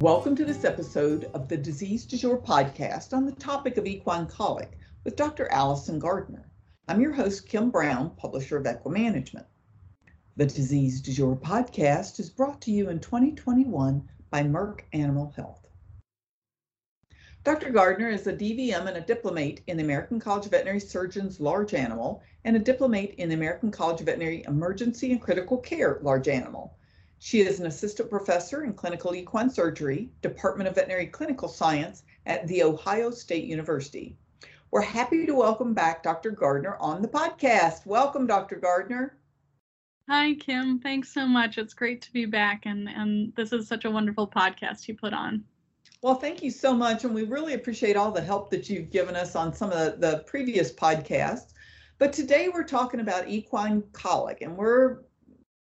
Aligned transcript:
Welcome 0.00 0.34
to 0.36 0.46
this 0.46 0.64
episode 0.64 1.30
of 1.34 1.46
the 1.46 1.58
Disease 1.58 2.06
Du 2.06 2.16
Jour 2.16 2.38
podcast 2.38 3.12
on 3.12 3.26
the 3.26 3.32
topic 3.32 3.76
of 3.76 3.86
equine 3.86 4.24
colic 4.24 4.78
with 5.04 5.14
Dr. 5.14 5.46
Allison 5.52 5.98
Gardner. 5.98 6.48
I'm 6.88 7.02
your 7.02 7.12
host, 7.12 7.46
Kim 7.46 7.68
Brown, 7.68 8.08
publisher 8.16 8.56
of 8.56 8.64
Equimanagement. 8.64 9.44
The 10.36 10.46
Disease 10.46 11.02
Du 11.02 11.12
Jour 11.12 11.36
podcast 11.36 12.18
is 12.18 12.30
brought 12.30 12.62
to 12.62 12.70
you 12.70 12.88
in 12.88 12.98
2021 12.98 14.08
by 14.30 14.42
Merck 14.42 14.80
Animal 14.94 15.34
Health. 15.36 15.68
Dr. 17.44 17.68
Gardner 17.68 18.08
is 18.08 18.26
a 18.26 18.32
DVM 18.32 18.86
and 18.86 18.96
a 18.96 19.02
diplomate 19.02 19.60
in 19.66 19.76
the 19.76 19.84
American 19.84 20.18
College 20.18 20.46
of 20.46 20.52
Veterinary 20.52 20.80
Surgeons 20.80 21.40
Large 21.40 21.74
Animal 21.74 22.22
and 22.46 22.56
a 22.56 22.58
diplomate 22.58 23.16
in 23.16 23.28
the 23.28 23.34
American 23.34 23.70
College 23.70 24.00
of 24.00 24.06
Veterinary 24.06 24.44
Emergency 24.44 25.12
and 25.12 25.20
Critical 25.20 25.58
Care 25.58 25.98
Large 26.00 26.28
Animal. 26.28 26.74
She 27.22 27.42
is 27.42 27.60
an 27.60 27.66
assistant 27.66 28.08
professor 28.08 28.64
in 28.64 28.72
clinical 28.72 29.14
equine 29.14 29.50
surgery, 29.50 30.10
Department 30.22 30.68
of 30.68 30.74
Veterinary 30.74 31.06
Clinical 31.06 31.48
Science 31.48 32.02
at 32.24 32.48
The 32.48 32.62
Ohio 32.62 33.10
State 33.10 33.44
University. 33.44 34.16
We're 34.70 34.80
happy 34.80 35.26
to 35.26 35.34
welcome 35.34 35.74
back 35.74 36.02
Dr. 36.02 36.30
Gardner 36.30 36.76
on 36.80 37.02
the 37.02 37.08
podcast. 37.08 37.84
Welcome, 37.84 38.26
Dr. 38.26 38.56
Gardner. 38.56 39.18
Hi, 40.08 40.32
Kim. 40.32 40.78
Thanks 40.78 41.12
so 41.12 41.26
much. 41.26 41.58
It's 41.58 41.74
great 41.74 42.00
to 42.02 42.12
be 42.14 42.24
back, 42.24 42.64
and, 42.64 42.88
and 42.88 43.34
this 43.36 43.52
is 43.52 43.68
such 43.68 43.84
a 43.84 43.90
wonderful 43.90 44.26
podcast 44.26 44.88
you 44.88 44.94
put 44.94 45.12
on. 45.12 45.44
Well, 46.00 46.14
thank 46.14 46.42
you 46.42 46.50
so 46.50 46.72
much. 46.72 47.04
And 47.04 47.14
we 47.14 47.24
really 47.24 47.52
appreciate 47.52 47.98
all 47.98 48.12
the 48.12 48.22
help 48.22 48.48
that 48.48 48.70
you've 48.70 48.90
given 48.90 49.14
us 49.14 49.36
on 49.36 49.52
some 49.52 49.70
of 49.72 50.00
the, 50.00 50.08
the 50.08 50.18
previous 50.20 50.72
podcasts. 50.72 51.52
But 51.98 52.14
today 52.14 52.48
we're 52.48 52.64
talking 52.64 53.00
about 53.00 53.28
equine 53.28 53.82
colic, 53.92 54.40
and 54.40 54.56
we're 54.56 55.00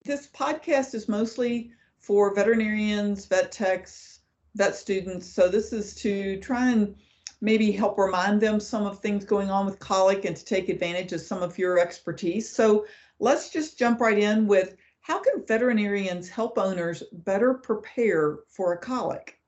this 0.09 0.27
podcast 0.29 0.95
is 0.95 1.07
mostly 1.07 1.71
for 1.99 2.35
veterinarians, 2.35 3.27
vet 3.27 3.53
techs, 3.53 4.21
vet 4.55 4.75
students. 4.75 5.27
So 5.27 5.49
this 5.49 5.71
is 5.71 5.95
to 5.97 6.41
try 6.41 6.71
and 6.71 6.97
maybe 7.43 7.71
help 7.71 7.99
remind 7.99 8.41
them 8.41 8.59
some 8.59 8.87
of 8.87 9.01
things 9.01 9.27
going 9.27 9.51
on 9.51 9.67
with 9.67 9.79
colic 9.79 10.25
and 10.25 10.35
to 10.35 10.45
take 10.45 10.71
advantage 10.71 11.13
of 11.13 11.21
some 11.21 11.43
of 11.43 11.59
your 11.59 11.79
expertise. 11.79 12.51
So 12.51 12.87
let's 13.21 13.51
just 13.51 13.79
jump 13.79 14.01
right 14.01 14.19
in 14.19 14.47
with 14.47 14.77
how 15.03 15.19
can 15.21 15.45
veterinarians 15.47 16.31
help 16.31 16.57
owners 16.57 17.03
better 17.13 17.53
prepare 17.53 18.39
for 18.49 18.73
a 18.73 18.79
colic? 18.79 19.39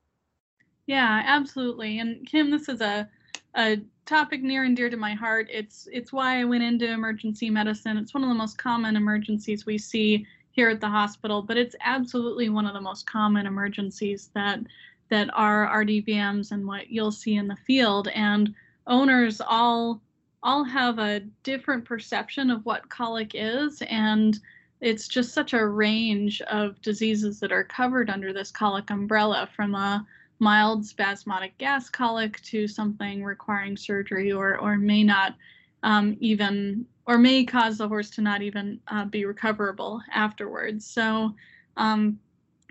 Yeah, 0.84 1.22
absolutely. 1.24 2.00
And 2.00 2.26
Kim, 2.26 2.50
this 2.50 2.68
is 2.68 2.82
a 2.82 3.08
a 3.56 3.78
topic 4.06 4.42
near 4.42 4.64
and 4.64 4.76
dear 4.76 4.90
to 4.90 4.96
my 4.96 5.14
heart. 5.14 5.48
It's 5.50 5.88
it's 5.90 6.12
why 6.12 6.40
I 6.40 6.44
went 6.44 6.62
into 6.62 6.88
emergency 6.88 7.48
medicine. 7.50 7.96
It's 7.96 8.14
one 8.14 8.22
of 8.22 8.28
the 8.28 8.34
most 8.34 8.58
common 8.58 8.94
emergencies 8.94 9.66
we 9.66 9.78
see 9.78 10.26
here 10.50 10.68
at 10.68 10.80
the 10.80 10.88
hospital, 10.88 11.42
but 11.42 11.56
it's 11.56 11.76
absolutely 11.80 12.48
one 12.48 12.66
of 12.66 12.74
the 12.74 12.80
most 12.80 13.06
common 13.06 13.46
emergencies 13.46 14.30
that 14.34 14.60
that 15.08 15.28
are 15.34 15.66
RDVMs 15.84 16.52
and 16.52 16.66
what 16.66 16.90
you'll 16.90 17.10
see 17.10 17.34
in 17.34 17.48
the 17.48 17.56
field. 17.66 18.08
And 18.08 18.54
owners 18.86 19.40
all 19.40 20.00
all 20.42 20.64
have 20.64 20.98
a 20.98 21.20
different 21.42 21.84
perception 21.84 22.50
of 22.50 22.64
what 22.64 22.88
colic 22.88 23.32
is 23.34 23.82
and 23.82 24.38
it's 24.80 25.06
just 25.06 25.34
such 25.34 25.52
a 25.52 25.66
range 25.66 26.40
of 26.42 26.80
diseases 26.80 27.38
that 27.40 27.52
are 27.52 27.64
covered 27.64 28.08
under 28.08 28.32
this 28.32 28.50
colic 28.50 28.88
umbrella 28.88 29.48
from 29.54 29.74
a 29.74 30.06
mild 30.38 30.86
spasmodic 30.86 31.56
gas 31.58 31.90
colic 31.90 32.40
to 32.40 32.66
something 32.66 33.22
requiring 33.22 33.76
surgery 33.76 34.32
or 34.32 34.56
or 34.58 34.78
may 34.78 35.04
not 35.04 35.34
um, 35.82 36.16
even 36.20 36.86
or 37.10 37.18
may 37.18 37.44
cause 37.44 37.78
the 37.78 37.88
horse 37.88 38.08
to 38.08 38.20
not 38.20 38.40
even 38.40 38.78
uh, 38.86 39.04
be 39.04 39.24
recoverable 39.24 40.00
afterwards. 40.12 40.86
So 40.86 41.34
um, 41.76 42.20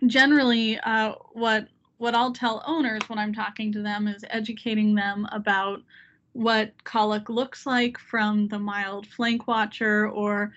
generally, 0.08 0.80
uh, 0.80 1.16
what 1.34 1.68
what 1.98 2.16
I'll 2.16 2.32
tell 2.32 2.64
owners 2.66 3.02
when 3.10 3.20
I'm 3.20 3.34
talking 3.34 3.70
to 3.74 3.82
them 3.82 4.08
is 4.08 4.24
educating 4.30 4.96
them 4.96 5.28
about 5.34 5.82
what 6.32 6.72
colic 6.86 7.28
looks 7.28 7.66
like 7.66 7.98
from 7.98 8.48
the 8.48 8.58
mild 8.58 9.08
flank 9.08 9.46
watcher 9.46 10.08
or 10.08 10.54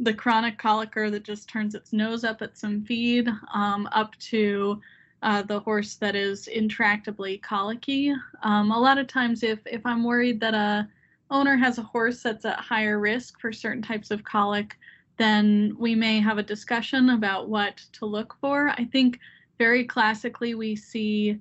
the 0.00 0.12
chronic 0.12 0.58
colicker 0.58 1.08
that 1.08 1.22
just 1.22 1.48
turns 1.48 1.76
its 1.76 1.92
nose 1.92 2.24
up 2.24 2.42
at 2.42 2.58
some 2.58 2.82
feed, 2.84 3.28
um, 3.54 3.88
up 3.92 4.16
to 4.16 4.80
uh, 5.22 5.42
the 5.42 5.60
horse 5.60 5.94
that 5.94 6.16
is 6.16 6.48
intractably 6.52 7.40
colicky. 7.42 8.12
Um, 8.42 8.72
a 8.72 8.80
lot 8.80 8.98
of 8.98 9.06
times, 9.06 9.44
if 9.44 9.60
if 9.66 9.86
I'm 9.86 10.02
worried 10.02 10.40
that 10.40 10.54
a 10.54 10.88
owner 11.30 11.56
has 11.56 11.78
a 11.78 11.82
horse 11.82 12.22
that's 12.22 12.44
at 12.44 12.58
higher 12.58 12.98
risk 12.98 13.40
for 13.40 13.52
certain 13.52 13.82
types 13.82 14.10
of 14.10 14.24
colic, 14.24 14.76
then 15.16 15.74
we 15.78 15.94
may 15.94 16.20
have 16.20 16.38
a 16.38 16.42
discussion 16.42 17.10
about 17.10 17.48
what 17.48 17.78
to 17.92 18.06
look 18.06 18.36
for. 18.40 18.70
I 18.70 18.84
think 18.84 19.18
very 19.58 19.84
classically 19.84 20.54
we 20.54 20.76
see 20.76 21.38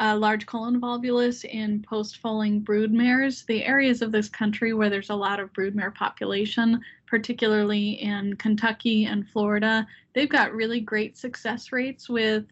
large 0.00 0.46
colon 0.46 0.80
volvulus 0.80 1.44
in 1.44 1.82
post-foaling 1.82 2.60
brood 2.60 2.92
mares. 2.92 3.44
The 3.44 3.64
areas 3.64 4.00
of 4.00 4.12
this 4.12 4.28
country 4.28 4.72
where 4.72 4.88
there's 4.88 5.10
a 5.10 5.14
lot 5.14 5.40
of 5.40 5.52
broodmare 5.52 5.94
population, 5.94 6.80
particularly 7.06 8.00
in 8.00 8.36
Kentucky 8.36 9.06
and 9.06 9.28
Florida, 9.28 9.86
they've 10.14 10.28
got 10.28 10.54
really 10.54 10.80
great 10.80 11.16
success 11.16 11.72
rates 11.72 12.08
with 12.08 12.44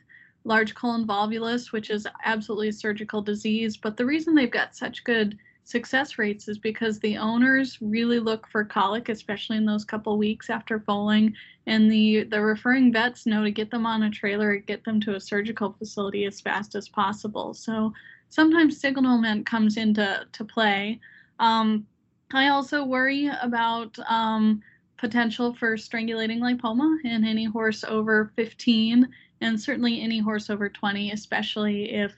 large 0.45 0.75
colon 0.75 1.07
volvulus, 1.07 1.73
which 1.73 1.91
is 1.91 2.07
absolutely 2.25 2.69
a 2.69 2.73
surgical 2.73 3.23
disease. 3.23 3.77
But 3.77 3.97
the 3.97 4.07
reason 4.07 4.35
they've 4.35 4.51
got 4.51 4.77
such 4.77 5.05
good 5.05 5.39
success 5.67 6.17
rates 6.17 6.47
is 6.47 6.59
because 6.59 7.01
the 7.01 7.17
owners 7.17 7.79
really 7.83 8.21
look 8.21 8.47
for 8.47 8.65
colic, 8.65 9.09
especially 9.09 9.57
in 9.57 9.67
those 9.67 9.85
couple 9.85 10.17
weeks 10.17 10.49
after 10.49 10.79
foaling, 10.79 11.35
and 11.67 11.91
the 11.91 12.23
the 12.23 12.41
referring 12.41 12.93
vets 12.93 13.27
know 13.27 13.43
to 13.43 13.51
get 13.51 13.69
them 13.73 13.85
on 13.85 14.05
a 14.05 14.11
trailer 14.11 14.53
and 14.53 14.67
get 14.67 14.85
them 14.85 15.01
to 15.01 15.17
a 15.17 15.21
surgical 15.21 15.73
facility 15.73 16.25
as 16.25 16.41
fast 16.41 16.77
as 16.77 16.89
possible. 16.89 17.53
So 17.53 17.93
sometimes 18.29 18.81
signalment 18.81 19.45
comes 19.45 19.77
into 19.77 20.25
to 20.31 20.45
play. 20.45 21.01
Um, 21.41 21.85
I 22.33 22.49
also 22.49 22.85
worry 22.85 23.29
about 23.43 23.99
um, 24.09 24.63
potential 24.99 25.53
for 25.53 25.77
strangulating 25.77 26.39
lipoma 26.39 26.99
in 27.05 27.25
any 27.25 27.45
horse 27.45 27.83
over 27.83 28.31
15, 28.37 29.09
and 29.41 29.61
certainly 29.61 30.01
any 30.01 30.21
horse 30.21 30.49
over 30.49 30.69
20, 30.69 31.11
especially 31.11 31.93
if 31.93 32.13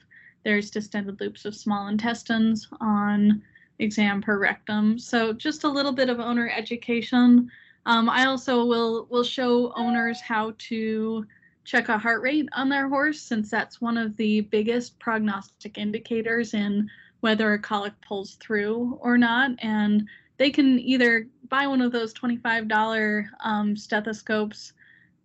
there's 0.45 0.71
distended 0.71 1.21
loops 1.21 1.45
of 1.45 1.55
small 1.55 1.89
intestines 1.89 2.69
on 2.81 3.43
exam 3.79 4.21
per 4.21 4.39
rectum. 4.39 4.99
So 4.99 5.33
just 5.33 5.65
a 5.65 5.69
little 5.69 5.93
bit 5.93 6.09
of 6.09 6.21
owner 6.21 6.51
education. 6.55 7.51
Um, 7.87 8.09
I 8.09 8.27
also 8.27 8.65
will 8.65 9.07
will 9.11 9.25
show 9.25 9.73
owners 9.75 10.21
how 10.21 10.55
to 10.59 11.27
check 11.65 11.89
a 11.89 11.99
heart 11.99 12.23
rate 12.23 12.49
on 12.53 12.69
their 12.69 12.89
horse 12.89 13.21
since 13.21 13.51
that's 13.51 13.81
one 13.81 13.99
of 13.99 14.17
the 14.17 14.41
biggest 14.43 14.99
prognostic 14.99 15.77
indicators 15.77 16.55
in 16.55 16.89
whether 17.21 17.53
a 17.53 17.59
colic 17.59 17.93
pulls 18.01 18.37
through 18.37 18.99
or 19.03 19.19
not. 19.19 19.51
And 19.59 20.09
they 20.39 20.51
can 20.51 20.79
either 20.79 21.27
buy 21.49 21.67
one 21.67 21.83
of 21.83 21.93
those 21.93 22.15
$25 22.15 23.27
um, 23.41 23.77
stethoscopes 23.77 24.73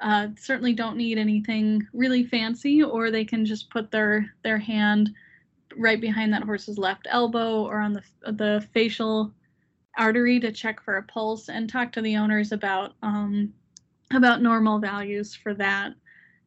uh, 0.03 0.28
certainly 0.38 0.74
don't 0.74 0.97
need 0.97 1.18
anything 1.18 1.88
really 1.94 2.25
fancy, 2.25 2.84
or 2.84 3.09
they 3.09 3.24
can 3.24 3.46
just 3.46 3.69
put 3.69 3.90
their 3.90 4.36
their 4.44 4.58
hand 4.58 5.09
right 5.78 6.02
behind 6.02 6.31
that 6.34 6.44
horse's 6.44 6.78
left 6.78 7.08
elbow 7.09 7.64
or 7.64 7.80
on 7.80 7.94
the 7.94 8.03
the 8.34 8.68
facial 8.74 9.34
artery 9.97 10.40
to 10.40 10.52
check 10.52 10.84
for 10.84 10.97
a 10.97 11.03
pulse 11.03 11.50
and 11.50 11.69
talk 11.69 11.92
to 11.94 12.02
the 12.02 12.18
owners 12.18 12.52
about 12.52 12.94
um, 13.02 13.53
about 14.13 14.42
normal 14.42 14.78
values 14.78 15.34
for 15.34 15.53
that. 15.53 15.94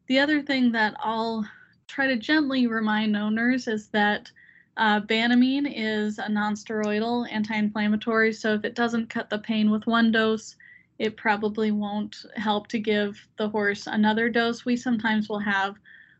The 0.07 0.19
other 0.19 0.41
thing 0.41 0.71
that 0.73 0.95
I'll 0.99 1.45
try 1.87 2.07
to 2.07 2.15
gently 2.15 2.67
remind 2.67 3.17
owners 3.17 3.67
is 3.67 3.87
that 3.87 4.31
uh, 4.77 5.01
Banamine 5.01 5.73
is 5.75 6.19
a 6.19 6.27
nonsteroidal 6.29 7.27
anti-inflammatory, 7.31 8.33
so 8.33 8.53
if 8.53 8.63
it 8.63 8.75
doesn't 8.75 9.09
cut 9.09 9.31
the 9.31 9.39
pain 9.39 9.71
with 9.71 9.87
one 9.87 10.11
dose, 10.11 10.55
it 10.99 11.17
probably 11.17 11.71
won't 11.71 12.25
help 12.35 12.67
to 12.69 12.79
give 12.79 13.27
the 13.37 13.49
horse 13.49 13.87
another 13.87 14.29
dose. 14.29 14.65
We 14.65 14.75
sometimes 14.75 15.29
will 15.29 15.39
have 15.39 15.75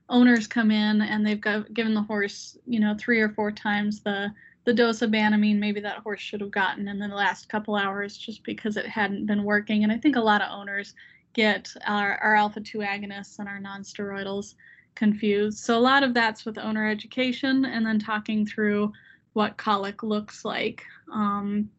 owners 0.10 0.48
come 0.48 0.72
in 0.72 1.02
and 1.02 1.26
they've 1.26 1.42
got, 1.42 1.74
given 1.74 1.94
the 1.94 2.02
horse, 2.02 2.58
you 2.66 2.80
know, 2.80 2.96
three 2.98 3.20
or 3.20 3.30
four 3.30 3.52
times 3.52 4.02
the 4.02 4.32
the 4.66 4.74
dose 4.74 5.02
of 5.02 5.12
banamine 5.12 5.60
maybe 5.60 5.80
that 5.80 6.00
horse 6.00 6.20
should 6.20 6.42
have 6.42 6.52
gotten 6.52 6.90
in 6.90 7.00
the 7.00 7.08
last 7.08 7.48
couple 7.48 7.74
hours 7.74 8.18
just 8.18 8.44
because 8.44 8.76
it 8.76 8.86
hadn't 8.86 9.26
been 9.26 9.46
working. 9.46 9.84
And 9.84 9.94
I 9.94 9.98
think 9.98 10.18
a 10.18 10.22
lot 10.22 10.42
of 10.42 10.52
owners 10.52 10.94
get 11.32 11.74
our, 11.86 12.18
our 12.18 12.36
alpha 12.36 12.60
2 12.60 12.80
agonists 12.80 13.40
and 13.40 13.48
our 13.48 13.62
nonsteroidals 13.62 14.56
confused. 14.94 15.60
So 15.60 15.78
a 15.78 15.80
lot 15.80 16.04
of 16.04 16.14
that's 16.14 16.44
with 16.44 16.58
owner 16.58 16.86
education 16.90 17.64
and 17.64 17.86
then 17.86 17.98
talking 17.98 18.46
through 18.46 18.92
what 19.32 19.56
colic 19.56 20.04
looks 20.04 20.44
like. 20.44 20.84
Um, 21.14 21.70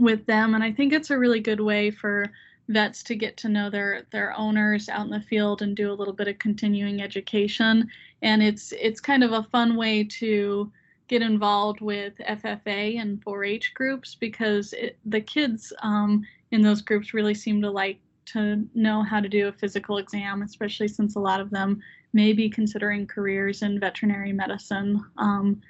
with 0.00 0.24
them 0.26 0.54
and 0.54 0.62
i 0.64 0.72
think 0.72 0.92
it's 0.92 1.10
a 1.10 1.18
really 1.18 1.40
good 1.40 1.60
way 1.60 1.90
for 1.90 2.30
vets 2.68 3.02
to 3.02 3.14
get 3.14 3.36
to 3.36 3.48
know 3.48 3.70
their 3.70 4.02
their 4.10 4.36
owners 4.36 4.88
out 4.88 5.06
in 5.06 5.10
the 5.10 5.20
field 5.20 5.62
and 5.62 5.76
do 5.76 5.90
a 5.90 5.94
little 5.94 6.14
bit 6.14 6.28
of 6.28 6.38
continuing 6.38 7.00
education 7.00 7.88
and 8.22 8.42
it's 8.42 8.72
it's 8.72 9.00
kind 9.00 9.24
of 9.24 9.32
a 9.32 9.46
fun 9.50 9.76
way 9.76 10.04
to 10.04 10.70
get 11.08 11.22
involved 11.22 11.80
with 11.80 12.12
FFA 12.18 13.00
and 13.00 13.24
4-H 13.24 13.72
groups 13.74 14.14
because 14.14 14.74
it, 14.74 14.98
the 15.06 15.20
kids 15.20 15.72
um, 15.82 16.24
in 16.50 16.60
those 16.62 16.82
groups 16.82 17.14
really 17.14 17.34
seem 17.34 17.60
to 17.62 17.70
like 17.70 17.98
to 18.26 18.64
know 18.74 19.02
how 19.02 19.20
to 19.20 19.28
do 19.28 19.48
a 19.48 19.52
physical 19.52 19.96
exam, 19.96 20.42
especially 20.42 20.86
since 20.86 21.16
a 21.16 21.20
lot 21.20 21.40
of 21.40 21.48
them 21.50 21.80
may 22.12 22.34
be 22.34 22.48
considering 22.48 23.06
careers 23.06 23.62
in 23.62 23.80
veterinary 23.80 24.32
medicine 24.32 25.02
um, 25.16 25.60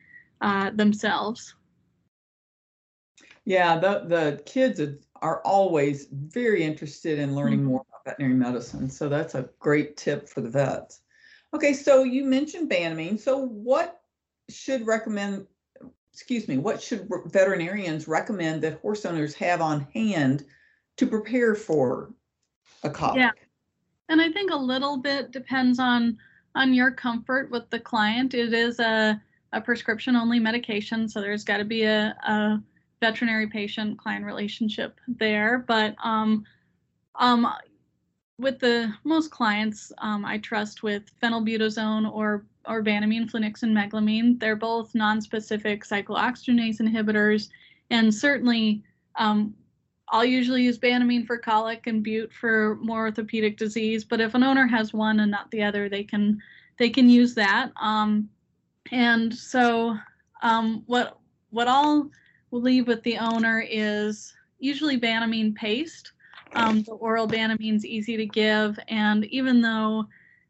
uh, 0.41 0.71
themselves. 0.71 1.55
Yeah, 3.49 3.79
the, 3.79 4.03
the 4.05 4.43
kids 4.45 4.79
are 5.23 5.41
always 5.41 6.09
very 6.13 6.63
interested 6.63 7.19
in 7.19 7.35
learning 7.35 7.61
mm-hmm. 7.61 7.69
more 7.69 7.87
about 7.89 8.05
veterinary 8.05 8.35
medicine. 8.35 8.91
So 8.91 9.09
that's 9.09 9.35
a 9.35 9.49
great 9.59 9.97
tip 9.97 10.29
for 10.29 10.43
the 10.43 10.51
vets. 10.51 11.01
Okay, 11.55 11.73
so 11.73 12.03
you 12.03 12.27
mentioned 12.27 12.71
Banamine. 12.71 13.19
So 13.19 13.39
what 13.39 14.03
should 14.51 14.87
recommend, 14.87 15.47
excuse 16.13 16.47
me, 16.47 16.59
what 16.59 16.83
should 16.83 17.09
veterinarians 17.29 18.07
recommend 18.07 18.61
that 18.65 18.81
horse 18.81 19.07
owners 19.07 19.33
have 19.37 19.63
on 19.63 19.87
hand 19.95 20.45
to 20.99 21.07
prepare 21.07 21.55
for 21.55 22.13
a 22.83 22.91
colic? 22.91 23.17
Yeah. 23.17 23.31
And 24.11 24.21
I 24.21 24.31
think 24.31 24.51
a 24.51 24.57
little 24.57 24.99
bit 24.99 25.31
depends 25.31 25.79
on 25.79 26.19
on 26.55 26.75
your 26.75 26.91
comfort 26.91 27.51
with 27.51 27.71
the 27.71 27.81
client. 27.81 28.35
It 28.35 28.53
is 28.53 28.79
a, 28.79 29.19
a 29.55 29.61
prescription 29.63 30.17
only 30.17 30.39
medication, 30.39 31.09
so 31.09 31.23
there's 31.23 31.45
got 31.45 31.59
to 31.59 31.65
be 31.65 31.85
a, 31.85 32.15
a 32.27 32.63
veterinary 33.01 33.47
patient 33.47 33.99
client 33.99 34.25
relationship 34.25 34.99
there. 35.07 35.59
But 35.67 35.95
um, 36.03 36.45
um, 37.15 37.53
with 38.39 38.59
the 38.59 38.93
most 39.05 39.31
clients, 39.31 39.93
um, 39.99 40.25
I 40.25 40.39
trust 40.39 40.83
with 40.83 41.11
phenylbutazone 41.21 42.11
or 42.13 42.45
or 42.67 42.83
Banamine, 42.83 43.31
flunixin, 43.31 43.73
meglumine. 43.73 44.39
They're 44.39 44.55
both 44.55 44.95
non-specific 44.95 45.85
cyclooxygenase 45.85 46.81
inhibitors, 46.81 47.49
and 47.91 48.15
certainly 48.15 48.83
um, 49.17 49.55
I'll 50.11 50.25
usually 50.25 50.63
use 50.63 50.79
Banamine 50.79 51.27
for 51.27 51.39
colic 51.39 51.87
and 51.87 52.03
Bute 52.03 52.33
for 52.33 52.77
more 52.77 53.07
orthopedic 53.07 53.57
disease. 53.57 54.05
But 54.05 54.21
if 54.21 54.35
an 54.35 54.43
owner 54.43 54.67
has 54.67 54.93
one 54.93 55.21
and 55.21 55.31
not 55.31 55.51
the 55.51 55.63
other, 55.63 55.89
they 55.89 56.05
can 56.05 56.41
they 56.79 56.91
can 56.91 57.09
use 57.09 57.35
that. 57.35 57.71
Um, 57.81 58.29
and 58.93 59.35
so 59.35 59.97
um, 60.43 60.83
what 60.87 61.19
what 61.51 61.69
I'll 61.69 62.11
leave 62.51 62.87
with 62.87 63.03
the 63.03 63.19
owner 63.19 63.65
is 63.69 64.35
usually 64.59 64.99
Banamine 64.99 65.55
paste. 65.55 66.13
Um, 66.55 66.83
the 66.83 66.93
oral 66.93 67.29
Banamine 67.29 67.77
is 67.77 67.85
easy 67.85 68.17
to 68.17 68.27
give, 68.27 68.79
and 68.89 69.25
even 69.27 69.61
though 69.61 70.07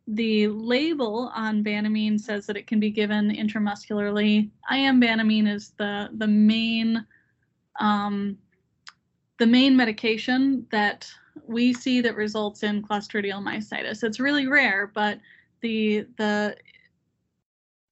the 0.06 0.48
label 0.48 1.30
on 1.34 1.62
Banamine 1.62 2.18
says 2.18 2.46
that 2.46 2.56
it 2.56 2.66
can 2.66 2.80
be 2.80 2.90
given 2.90 3.30
intramuscularly, 3.30 4.48
IM 4.72 5.00
Banamine 5.00 5.52
is 5.52 5.72
the 5.76 6.08
the 6.14 6.26
main 6.26 7.04
um, 7.80 8.38
the 9.38 9.46
main 9.46 9.76
medication 9.76 10.66
that 10.70 11.08
we 11.46 11.72
see 11.72 12.00
that 12.00 12.16
results 12.16 12.62
in 12.62 12.82
clostridial 12.82 13.42
myositis. 13.42 14.02
It's 14.02 14.20
really 14.20 14.46
rare, 14.46 14.90
but 14.94 15.18
the 15.60 16.06
the 16.16 16.56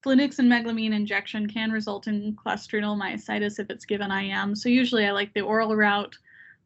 flunixin 0.06 0.46
meglumine 0.46 0.94
injection 0.94 1.48
can 1.48 1.72
result 1.72 2.06
in 2.06 2.36
clostridial 2.36 2.96
myositis 2.96 3.58
if 3.58 3.68
it's 3.70 3.84
given 3.84 4.12
IM. 4.12 4.54
So 4.54 4.68
usually 4.68 5.04
I 5.04 5.10
like 5.10 5.34
the 5.34 5.40
oral 5.40 5.74
route 5.74 6.16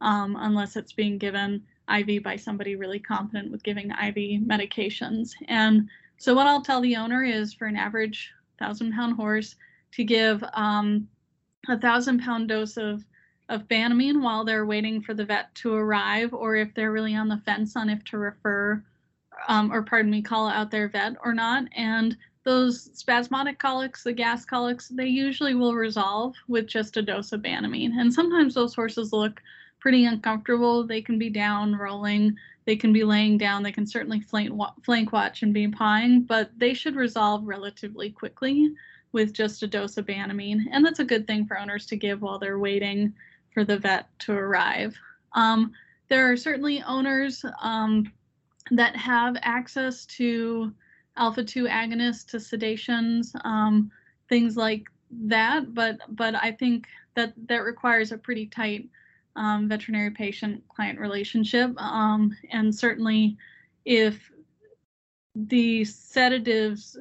um, 0.03 0.37
unless 0.39 0.77
it's 0.77 0.93
being 0.93 1.17
given 1.17 1.63
IV 1.91 2.23
by 2.23 2.37
somebody 2.37 2.77
really 2.77 2.99
competent 2.99 3.51
with 3.51 3.63
giving 3.63 3.91
IV 3.93 4.43
medications. 4.47 5.31
And 5.49 5.89
so 6.19 6.35
what 6.35 6.47
I'll 6.47 6.61
tell 6.61 6.83
the 6.83 6.97
owner 6.97 7.25
is 7.25 7.55
for 7.55 7.67
an 7.67 7.77
average 7.77 8.31
thousand 8.59 8.93
pound 8.93 9.17
horse 9.17 9.57
to 9.93 10.05
give 10.05 10.45
um, 10.53 11.09
a 11.67 11.79
thousand 11.79 12.21
pound 12.21 12.49
dose 12.49 12.77
of 12.77 13.03
of 13.49 13.67
Banamine 13.67 14.23
while 14.23 14.45
they're 14.45 14.67
waiting 14.67 15.03
for 15.03 15.13
the 15.13 15.25
vet 15.25 15.53
to 15.57 15.75
arrive, 15.75 16.33
or 16.33 16.55
if 16.55 16.73
they're 16.73 16.93
really 16.93 17.17
on 17.17 17.27
the 17.27 17.43
fence 17.45 17.75
on 17.75 17.91
if 17.91 18.05
to 18.05 18.17
refer, 18.17 18.81
um, 19.49 19.73
or 19.73 19.83
pardon 19.83 20.09
me, 20.09 20.23
call 20.23 20.47
out 20.47 20.71
their 20.71 20.89
vet 20.89 21.17
or 21.25 21.35
not. 21.35 21.65
And 21.75 22.17
those 22.45 22.91
spasmodic 22.99 23.59
colics, 23.59 24.03
the 24.03 24.13
gas 24.13 24.45
colics, 24.45 24.89
they 24.89 25.07
usually 25.07 25.55
will 25.55 25.75
resolve 25.75 26.35
with 26.49 26.67
just 26.67 26.97
a 26.97 27.03
dose 27.03 27.33
of 27.33 27.43
Banamine. 27.43 27.93
And 27.99 28.13
sometimes 28.13 28.55
those 28.55 28.75
horses 28.75 29.13
look 29.13 29.43
pretty 29.79 30.07
uncomfortable. 30.07 30.87
They 30.87 31.03
can 31.03 31.19
be 31.19 31.31
down, 31.31 31.75
rolling, 31.75 32.37
they 32.67 32.77
can 32.77 32.93
be 32.93 33.05
laying 33.05 33.39
down, 33.39 33.63
they 33.63 33.73
can 33.73 33.87
certainly 33.87 34.21
flank, 34.21 34.53
flank 34.85 35.13
watch 35.13 35.43
and 35.43 35.53
be 35.53 35.69
pawing, 35.69 36.23
but 36.23 36.51
they 36.57 36.75
should 36.75 36.97
resolve 36.97 37.47
relatively 37.47 38.11
quickly 38.11 38.73
with 39.13 39.33
just 39.33 39.63
a 39.63 39.67
dose 39.67 39.97
of 39.97 40.07
Banamine. 40.07 40.67
And 40.71 40.85
that's 40.85 41.01
a 41.01 41.05
good 41.05 41.27
thing 41.27 41.47
for 41.47 41.59
owners 41.59 41.87
to 41.87 41.97
give 41.97 42.23
while 42.23 42.39
they're 42.39 42.59
waiting 42.59 43.13
for 43.53 43.65
the 43.65 43.79
vet 43.79 44.07
to 44.21 44.33
arrive. 44.33 44.95
Um, 45.33 45.73
there 46.09 46.31
are 46.31 46.37
certainly 46.37 46.83
owners 46.83 47.45
um, 47.61 48.13
that 48.71 48.97
have 48.97 49.37
access 49.43 50.07
to 50.07 50.73
alpha 51.17 51.45
2 51.45 51.65
agonists 51.65 52.27
to 52.27 52.37
sedations, 52.39 53.35
um, 53.45 53.91
things 54.29 54.57
like 54.57 54.85
that, 55.11 55.75
but 55.75 55.99
but 56.09 56.35
I 56.35 56.53
think 56.53 56.87
that 57.15 57.35
that 57.49 57.65
requires 57.65 58.13
a 58.13 58.19
pretty 58.19 58.47
tight 58.47 58.89
um, 59.37 59.69
veterinary 59.69 60.11
patient 60.11 60.63
client 60.69 60.99
relationship. 60.99 61.73
Um, 61.81 62.37
and 62.51 62.75
certainly, 62.75 63.37
if 63.85 64.31
the 65.35 65.85
sedatives 65.85 66.97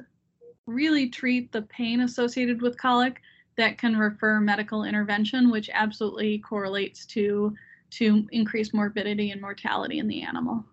really 0.66 1.08
treat 1.08 1.50
the 1.52 1.62
pain 1.62 2.00
associated 2.00 2.62
with 2.62 2.78
colic, 2.78 3.20
that 3.56 3.78
can 3.78 3.96
refer 3.96 4.40
medical 4.40 4.84
intervention, 4.84 5.50
which 5.50 5.70
absolutely 5.72 6.38
correlates 6.38 7.04
to 7.06 7.54
to 7.90 8.26
increased 8.30 8.72
morbidity 8.72 9.32
and 9.32 9.40
mortality 9.40 9.98
in 9.98 10.06
the 10.06 10.22
animal. 10.22 10.64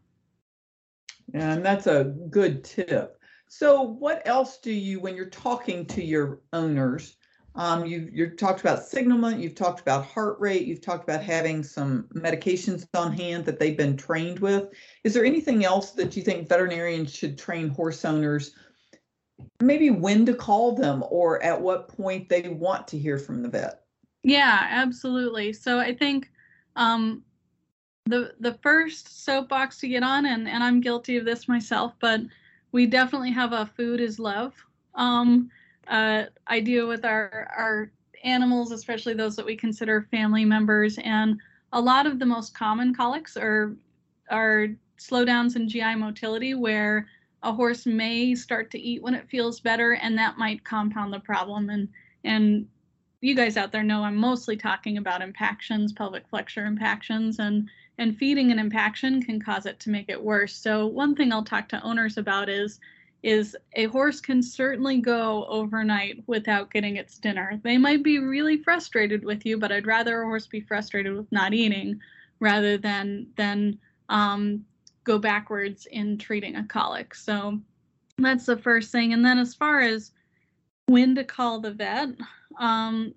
And 1.33 1.65
that's 1.65 1.87
a 1.87 2.13
good 2.29 2.63
tip. 2.63 3.16
So, 3.47 3.81
what 3.81 4.21
else 4.25 4.57
do 4.57 4.71
you, 4.71 4.99
when 4.99 5.15
you're 5.15 5.29
talking 5.29 5.85
to 5.87 6.03
your 6.03 6.41
owners, 6.53 7.15
um, 7.55 7.85
you 7.85 8.09
you 8.13 8.29
talked 8.29 8.61
about 8.61 8.85
signalment, 8.85 9.39
you've 9.39 9.55
talked 9.55 9.79
about 9.79 10.05
heart 10.05 10.39
rate, 10.39 10.67
you've 10.67 10.81
talked 10.81 11.03
about 11.03 11.23
having 11.23 11.63
some 11.63 12.07
medications 12.13 12.85
on 12.95 13.11
hand 13.13 13.45
that 13.45 13.59
they've 13.59 13.77
been 13.77 13.97
trained 13.97 14.39
with. 14.39 14.69
Is 15.03 15.13
there 15.13 15.25
anything 15.25 15.65
else 15.65 15.91
that 15.91 16.15
you 16.15 16.21
think 16.21 16.47
veterinarians 16.47 17.13
should 17.13 17.37
train 17.37 17.69
horse 17.69 18.05
owners 18.05 18.53
maybe 19.61 19.89
when 19.89 20.25
to 20.25 20.33
call 20.33 20.73
them 20.73 21.03
or 21.09 21.41
at 21.43 21.59
what 21.59 21.87
point 21.87 22.29
they 22.29 22.49
want 22.49 22.87
to 22.89 22.97
hear 22.97 23.17
from 23.17 23.41
the 23.41 23.49
vet. 23.49 23.81
Yeah, 24.23 24.67
absolutely. 24.69 25.53
So 25.53 25.79
I 25.79 25.93
think 25.93 26.29
um, 26.75 27.23
the 28.05 28.33
the 28.39 28.57
first 28.61 29.23
soapbox 29.23 29.77
to 29.79 29.87
get 29.87 30.03
on, 30.03 30.25
and 30.25 30.47
and 30.47 30.63
I'm 30.63 30.81
guilty 30.81 31.17
of 31.17 31.25
this 31.25 31.47
myself, 31.47 31.93
but 31.99 32.21
we 32.71 32.85
definitely 32.85 33.31
have 33.31 33.53
a 33.53 33.65
food 33.65 33.99
is 33.99 34.19
love 34.19 34.53
um, 34.97 35.49
uh, 35.87 36.23
idea 36.49 36.85
with 36.85 37.05
our 37.05 37.47
our 37.55 37.91
animals, 38.23 38.71
especially 38.71 39.13
those 39.13 39.35
that 39.35 39.45
we 39.45 39.55
consider 39.55 40.07
family 40.11 40.43
members, 40.43 40.97
and 41.03 41.39
a 41.71 41.79
lot 41.79 42.05
of 42.05 42.19
the 42.19 42.25
most 42.25 42.53
common 42.53 42.93
colics 42.93 43.37
are 43.37 43.75
are 44.29 44.67
slowdowns 44.99 45.55
in 45.55 45.69
GI 45.69 45.95
motility 45.95 46.55
where 46.55 47.07
a 47.43 47.53
horse 47.53 47.85
may 47.85 48.33
start 48.33 48.71
to 48.71 48.79
eat 48.79 49.01
when 49.01 49.13
it 49.13 49.29
feels 49.29 49.59
better 49.59 49.93
and 49.93 50.17
that 50.17 50.39
might 50.39 50.65
compound 50.65 51.13
the 51.13 51.19
problem. 51.19 51.69
And 51.69 51.87
and 52.23 52.67
you 53.21 53.35
guys 53.35 53.57
out 53.57 53.71
there 53.71 53.83
know 53.83 54.03
I'm 54.03 54.17
mostly 54.17 54.57
talking 54.57 54.97
about 54.97 55.21
impactions, 55.21 55.93
pelvic 55.93 56.27
flexure 56.27 56.65
impactions, 56.65 57.39
and 57.39 57.69
and 57.97 58.17
feeding 58.17 58.51
an 58.51 58.59
impaction 58.59 59.21
can 59.21 59.41
cause 59.41 59.65
it 59.65 59.79
to 59.81 59.89
make 59.89 60.09
it 60.09 60.21
worse. 60.21 60.55
So 60.55 60.85
one 60.85 61.15
thing 61.15 61.31
I'll 61.31 61.43
talk 61.43 61.67
to 61.69 61.81
owners 61.83 62.17
about 62.17 62.49
is 62.49 62.79
is 63.23 63.57
a 63.73 63.85
horse 63.85 64.21
can 64.21 64.43
certainly 64.43 65.01
go 65.01 65.45
overnight 65.47 66.23
without 66.27 66.71
getting 66.71 66.97
its 66.97 67.17
dinner. 67.17 67.59
They 67.63 67.77
might 67.77 68.03
be 68.03 68.19
really 68.19 68.57
frustrated 68.61 69.25
with 69.25 69.43
you, 69.43 69.57
but 69.57 69.71
I'd 69.71 69.87
rather 69.87 70.21
a 70.21 70.25
horse 70.25 70.45
be 70.45 70.61
frustrated 70.61 71.15
with 71.15 71.31
not 71.31 71.53
eating 71.53 71.99
rather 72.39 72.77
than 72.77 73.27
than 73.35 73.79
um, 74.09 74.63
go 75.03 75.17
backwards 75.17 75.87
in 75.87 76.17
treating 76.17 76.57
a 76.57 76.67
colic. 76.67 77.15
So 77.15 77.59
that's 78.17 78.45
the 78.45 78.57
first 78.57 78.91
thing. 78.91 79.13
And 79.13 79.25
then 79.25 79.39
as 79.39 79.55
far 79.55 79.81
as 79.81 80.11
when 80.85 81.15
to 81.15 81.23
call 81.23 81.59
the 81.59 81.71
vet, 81.71 82.09
um, 82.59 83.13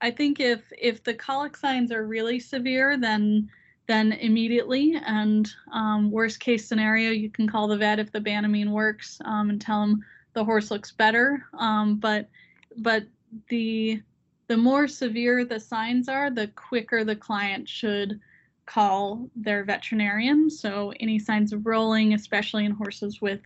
I 0.00 0.10
think 0.10 0.40
if 0.40 0.60
if 0.78 1.02
the 1.02 1.14
colic 1.14 1.56
signs 1.56 1.90
are 1.90 2.06
really 2.06 2.38
severe, 2.38 2.98
then 2.98 3.48
then 3.88 4.12
immediately. 4.12 5.00
And 5.04 5.50
um, 5.72 6.12
worst 6.12 6.38
case 6.38 6.68
scenario, 6.68 7.10
you 7.10 7.30
can 7.30 7.48
call 7.48 7.66
the 7.66 7.76
vet 7.76 7.98
if 7.98 8.12
the 8.12 8.20
Banamine 8.20 8.70
works 8.70 9.20
um, 9.24 9.50
and 9.50 9.60
tell 9.60 9.80
them 9.80 10.04
the 10.34 10.44
horse 10.44 10.70
looks 10.70 10.92
better. 10.92 11.44
Um, 11.58 11.96
but 11.96 12.28
but 12.76 13.04
the 13.48 14.00
the 14.46 14.56
more 14.56 14.86
severe 14.86 15.44
the 15.44 15.58
signs 15.58 16.08
are, 16.08 16.30
the 16.30 16.48
quicker 16.48 17.02
the 17.02 17.16
client 17.16 17.68
should 17.68 18.20
call 18.66 19.28
their 19.34 19.64
veterinarian. 19.64 20.48
So 20.48 20.92
any 21.00 21.18
signs 21.18 21.52
of 21.52 21.66
rolling, 21.66 22.14
especially 22.14 22.66
in 22.66 22.72
horses 22.72 23.20
with 23.20 23.40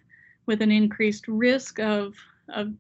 with 0.46 0.61
an 0.61 0.72
increased 0.72 1.28
risk 1.28 1.78
of 1.78 2.14
of 2.49 2.72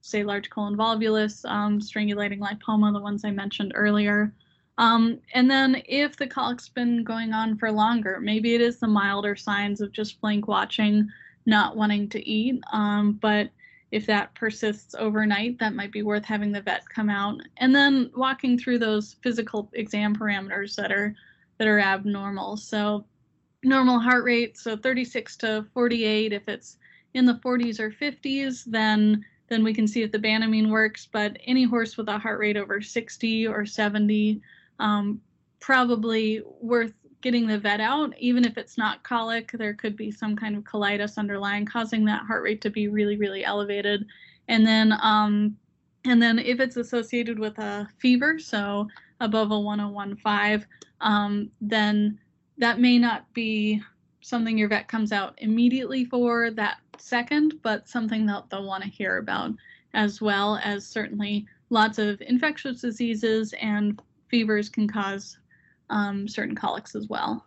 say 0.00 0.22
large 0.22 0.48
colon 0.50 0.76
volvulus, 0.76 1.44
um, 1.50 1.80
strangulating 1.80 2.38
lipoma, 2.38 2.92
the 2.92 3.00
ones 3.00 3.24
I 3.24 3.32
mentioned 3.32 3.72
earlier. 3.74 4.32
Um, 4.78 5.18
and 5.34 5.50
then 5.50 5.82
if 5.86 6.16
the 6.16 6.26
colic's 6.26 6.68
been 6.68 7.02
going 7.02 7.32
on 7.32 7.58
for 7.58 7.70
longer, 7.70 8.20
maybe 8.20 8.54
it 8.54 8.60
is 8.60 8.78
the 8.78 8.86
milder 8.86 9.34
signs 9.34 9.80
of 9.80 9.92
just 9.92 10.20
flank 10.20 10.46
watching, 10.46 11.08
not 11.46 11.76
wanting 11.76 12.08
to 12.10 12.26
eat. 12.26 12.62
Um, 12.72 13.18
but 13.20 13.50
if 13.90 14.06
that 14.06 14.34
persists 14.34 14.94
overnight, 14.96 15.58
that 15.58 15.74
might 15.74 15.90
be 15.90 16.02
worth 16.02 16.24
having 16.24 16.52
the 16.52 16.60
vet 16.60 16.88
come 16.88 17.10
out 17.10 17.40
and 17.56 17.74
then 17.74 18.10
walking 18.14 18.58
through 18.58 18.78
those 18.78 19.16
physical 19.22 19.68
exam 19.72 20.14
parameters 20.14 20.76
that 20.76 20.92
are 20.92 21.14
that 21.58 21.66
are 21.66 21.80
abnormal. 21.80 22.56
So 22.56 23.04
normal 23.64 23.98
heart 23.98 24.24
rate, 24.24 24.56
so 24.56 24.76
36 24.76 25.36
to 25.38 25.66
48. 25.74 26.32
If 26.32 26.48
it's 26.48 26.76
in 27.14 27.24
the 27.24 27.34
40s 27.34 27.80
or 27.80 27.90
50s, 27.90 28.64
then 28.64 29.24
then 29.48 29.64
we 29.64 29.72
can 29.72 29.88
see 29.88 30.02
if 30.02 30.12
the 30.12 30.18
Banamine 30.18 30.70
works. 30.70 31.08
But 31.10 31.38
any 31.46 31.64
horse 31.64 31.96
with 31.96 32.08
a 32.08 32.18
heart 32.18 32.38
rate 32.38 32.56
over 32.56 32.80
60 32.80 33.48
or 33.48 33.64
70, 33.66 34.40
um, 34.78 35.20
probably 35.60 36.42
worth 36.60 36.92
getting 37.20 37.46
the 37.46 37.58
vet 37.58 37.80
out, 37.80 38.14
even 38.18 38.44
if 38.44 38.56
it's 38.56 38.78
not 38.78 39.02
colic, 39.02 39.50
there 39.52 39.74
could 39.74 39.96
be 39.96 40.10
some 40.10 40.36
kind 40.36 40.56
of 40.56 40.62
colitis 40.62 41.18
underlying 41.18 41.66
causing 41.66 42.04
that 42.04 42.24
heart 42.24 42.42
rate 42.42 42.60
to 42.60 42.70
be 42.70 42.88
really, 42.88 43.16
really 43.16 43.44
elevated. 43.44 44.06
And 44.46 44.66
then, 44.66 44.94
um, 45.02 45.56
and 46.04 46.22
then 46.22 46.38
if 46.38 46.60
it's 46.60 46.76
associated 46.76 47.38
with 47.38 47.58
a 47.58 47.88
fever, 47.98 48.38
so 48.38 48.86
above 49.20 49.50
a 49.50 49.58
1015, 49.58 50.66
um, 51.00 51.50
then 51.60 52.18
that 52.58 52.80
may 52.80 52.98
not 52.98 53.32
be 53.34 53.82
something 54.20 54.56
your 54.56 54.68
vet 54.68 54.88
comes 54.88 55.12
out 55.12 55.34
immediately 55.38 56.04
for 56.04 56.50
that 56.52 56.78
second, 56.98 57.54
but 57.62 57.88
something 57.88 58.26
that 58.26 58.44
they'll 58.50 58.66
want 58.66 58.82
to 58.82 58.88
hear 58.88 59.18
about, 59.18 59.52
as 59.94 60.20
well 60.20 60.60
as 60.62 60.86
certainly 60.86 61.46
lots 61.70 61.98
of 61.98 62.20
infectious 62.22 62.80
diseases 62.80 63.54
and 63.60 64.00
fevers 64.30 64.68
can 64.68 64.88
cause 64.88 65.38
um, 65.90 66.28
certain 66.28 66.54
colics 66.54 66.94
as 66.94 67.08
well. 67.08 67.44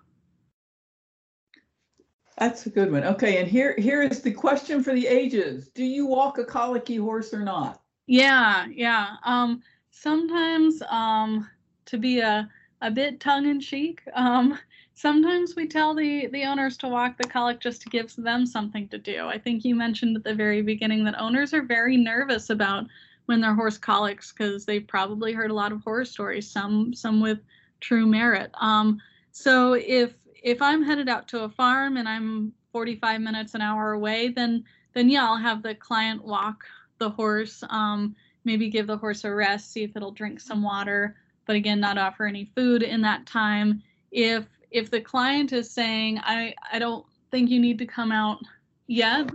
That's 2.37 2.65
a 2.65 2.69
good 2.69 2.91
one. 2.91 3.03
Okay, 3.03 3.37
and 3.37 3.47
here 3.47 3.75
here 3.77 4.01
is 4.01 4.21
the 4.21 4.31
question 4.31 4.83
for 4.83 4.93
the 4.93 5.05
ages. 5.05 5.67
Do 5.69 5.83
you 5.83 6.07
walk 6.07 6.37
a 6.37 6.45
colicky 6.45 6.95
horse 6.95 7.33
or 7.33 7.41
not? 7.41 7.81
Yeah, 8.07 8.65
yeah. 8.73 9.17
Um, 9.23 9.61
sometimes 9.91 10.81
um, 10.89 11.47
to 11.85 11.97
be 11.97 12.19
a, 12.19 12.49
a 12.81 12.89
bit 12.89 13.19
tongue 13.19 13.45
in 13.45 13.59
cheek, 13.59 14.01
um, 14.13 14.57
sometimes 14.93 15.55
we 15.55 15.67
tell 15.67 15.93
the, 15.93 16.27
the 16.27 16.43
owners 16.43 16.77
to 16.77 16.87
walk 16.87 17.17
the 17.17 17.27
colic 17.27 17.59
just 17.59 17.81
to 17.83 17.89
give 17.89 18.13
them 18.15 18.45
something 18.45 18.87
to 18.89 18.97
do. 18.97 19.27
I 19.27 19.37
think 19.37 19.63
you 19.63 19.75
mentioned 19.75 20.17
at 20.17 20.23
the 20.23 20.35
very 20.35 20.61
beginning 20.61 21.03
that 21.05 21.19
owners 21.19 21.53
are 21.53 21.63
very 21.63 21.97
nervous 21.97 22.49
about 22.49 22.85
when 23.31 23.39
their 23.39 23.55
horse 23.55 23.77
colics 23.77 24.33
because 24.33 24.65
they've 24.65 24.85
probably 24.85 25.31
heard 25.31 25.51
a 25.51 25.53
lot 25.53 25.71
of 25.71 25.81
horror 25.81 26.03
stories, 26.03 26.51
some 26.51 26.93
some 26.93 27.21
with 27.21 27.39
true 27.79 28.05
merit. 28.05 28.51
Um, 28.59 28.99
so 29.31 29.73
if 29.73 30.13
if 30.43 30.61
I'm 30.61 30.83
headed 30.83 31.07
out 31.07 31.29
to 31.29 31.43
a 31.43 31.49
farm 31.49 31.95
and 31.95 32.09
I'm 32.09 32.51
45 32.73 33.21
minutes 33.21 33.55
an 33.55 33.61
hour 33.61 33.93
away, 33.93 34.27
then 34.27 34.65
then 34.93 35.09
yeah, 35.09 35.23
I'll 35.23 35.37
have 35.37 35.63
the 35.63 35.73
client 35.73 36.25
walk 36.25 36.65
the 36.97 37.09
horse, 37.09 37.63
um, 37.69 38.15
maybe 38.43 38.69
give 38.69 38.85
the 38.85 38.97
horse 38.97 39.23
a 39.23 39.33
rest, 39.33 39.71
see 39.71 39.83
if 39.83 39.95
it'll 39.95 40.11
drink 40.11 40.41
some 40.41 40.61
water, 40.61 41.15
but 41.45 41.55
again, 41.55 41.79
not 41.79 41.97
offer 41.97 42.25
any 42.25 42.51
food 42.53 42.83
in 42.83 43.01
that 43.01 43.25
time. 43.25 43.81
If 44.11 44.45
if 44.71 44.91
the 44.91 44.99
client 44.99 45.53
is 45.53 45.71
saying, 45.71 46.19
I 46.19 46.53
I 46.69 46.79
don't 46.79 47.05
think 47.31 47.49
you 47.49 47.61
need 47.61 47.79
to 47.79 47.85
come 47.85 48.11
out 48.11 48.39
yet, 48.87 49.29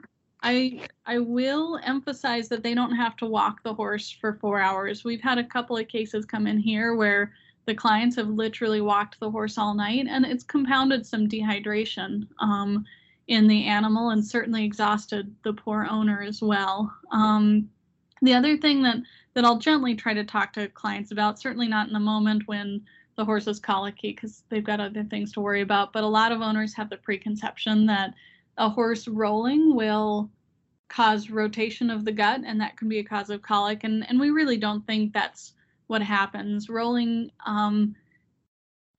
I 0.49 0.87
I 1.05 1.19
will 1.19 1.81
emphasize 1.83 2.49
that 2.51 2.63
they 2.63 2.73
don't 2.73 2.95
have 2.95 3.17
to 3.17 3.27
walk 3.27 3.65
the 3.65 3.75
horse 3.75 4.13
for 4.13 4.35
four 4.35 4.61
hours. 4.61 5.03
We've 5.03 5.21
had 5.21 5.39
a 5.39 5.45
couple 5.45 5.77
of 5.77 5.89
cases 5.89 6.25
come 6.25 6.47
in 6.47 6.59
here 6.59 6.95
where 6.95 7.33
the 7.67 7.75
clients 7.75 8.15
have 8.15 8.29
literally 8.29 8.81
walked 8.81 9.19
the 9.19 9.31
horse 9.31 9.59
all 9.59 9.75
night, 9.75 10.07
and 10.09 10.25
it's 10.25 10.45
compounded 10.45 11.05
some 11.05 11.27
dehydration 11.29 12.29
um, 12.39 12.85
in 13.27 13.49
the 13.49 13.65
animal 13.65 14.11
and 14.11 14.25
certainly 14.25 14.65
exhausted 14.65 15.35
the 15.43 15.53
poor 15.53 15.89
owner 15.91 16.23
as 16.23 16.41
well. 16.41 16.95
Um, 17.11 17.69
the 18.23 18.35
other 18.35 18.57
thing 18.57 18.85
that 18.85 18.99
that 19.35 19.45
I'll 19.45 19.59
gently 19.59 19.97
try 19.97 20.15
to 20.15 20.25
talk 20.25 20.53
to 20.53 20.69
clients 20.69 21.11
about, 21.11 21.41
certainly 21.41 21.67
not 21.67 21.89
in 21.89 21.93
the 21.93 21.99
moment 21.99 22.47
when 22.47 22.83
the 23.17 23.25
horse 23.25 23.49
is 23.49 23.59
colicky 23.59 24.13
because 24.13 24.45
they've 24.49 24.63
got 24.63 24.79
other 24.79 25.03
things 25.03 25.33
to 25.33 25.41
worry 25.41 25.63
about, 25.63 25.93
but 25.93 26.05
a 26.05 26.07
lot 26.07 26.31
of 26.31 26.41
owners 26.41 26.73
have 26.75 26.89
the 26.89 26.99
preconception 26.99 27.85
that 27.87 28.15
a 28.59 28.69
horse 28.69 29.09
rolling 29.09 29.75
will 29.75 30.31
cause 30.89 31.31
rotation 31.31 31.91
of 31.91 32.05
the 32.05 32.13
gut 32.13 32.41
and 32.45 32.61
that 32.61 32.77
can 32.77 32.89
be 32.89 32.99
a 32.99 33.05
cause 33.05 33.31
of 33.31 33.43
colic 33.43 33.85
and 33.85 34.09
and 34.09 34.21
we 34.21 34.31
really 34.31 34.57
don't 34.57 34.87
think 34.87 35.13
that's 35.13 35.55
what 35.89 36.03
happens. 36.03 36.69
Rolling 36.69 37.31
um, 37.45 37.95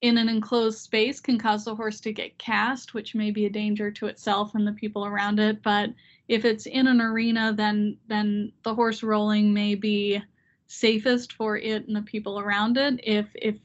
in 0.01 0.17
an 0.17 0.29
enclosed 0.29 0.79
space 0.79 1.20
can 1.20 1.39
cause 1.39 1.65
the 1.65 1.75
horse 1.75 2.00
to 2.01 2.13
get 2.13 2.38
cast, 2.38 2.94
which 2.94 3.15
may 3.15 3.32
be 3.32 3.46
a 3.46 3.50
danger 3.50 3.89
to 3.91 4.08
itself 4.08 4.53
and 4.56 4.65
the 4.65 4.74
people 4.74 5.06
around 5.06 5.39
it. 5.39 5.62
But 5.63 5.89
if 6.27 6.46
it's 6.46 6.65
in 6.65 6.88
an 6.88 7.01
arena, 7.01 7.53
then 7.53 7.98
then 8.08 8.51
the 8.63 8.75
horse 8.75 9.03
rolling 9.03 9.53
may 9.53 9.75
be 9.75 10.22
safest 10.67 11.34
for 11.34 11.58
it 11.58 11.88
and 11.88 11.96
the 11.96 12.01
people 12.01 12.39
around 12.39 12.77
it 12.77 13.00
if 13.03 13.27
if 13.36 13.56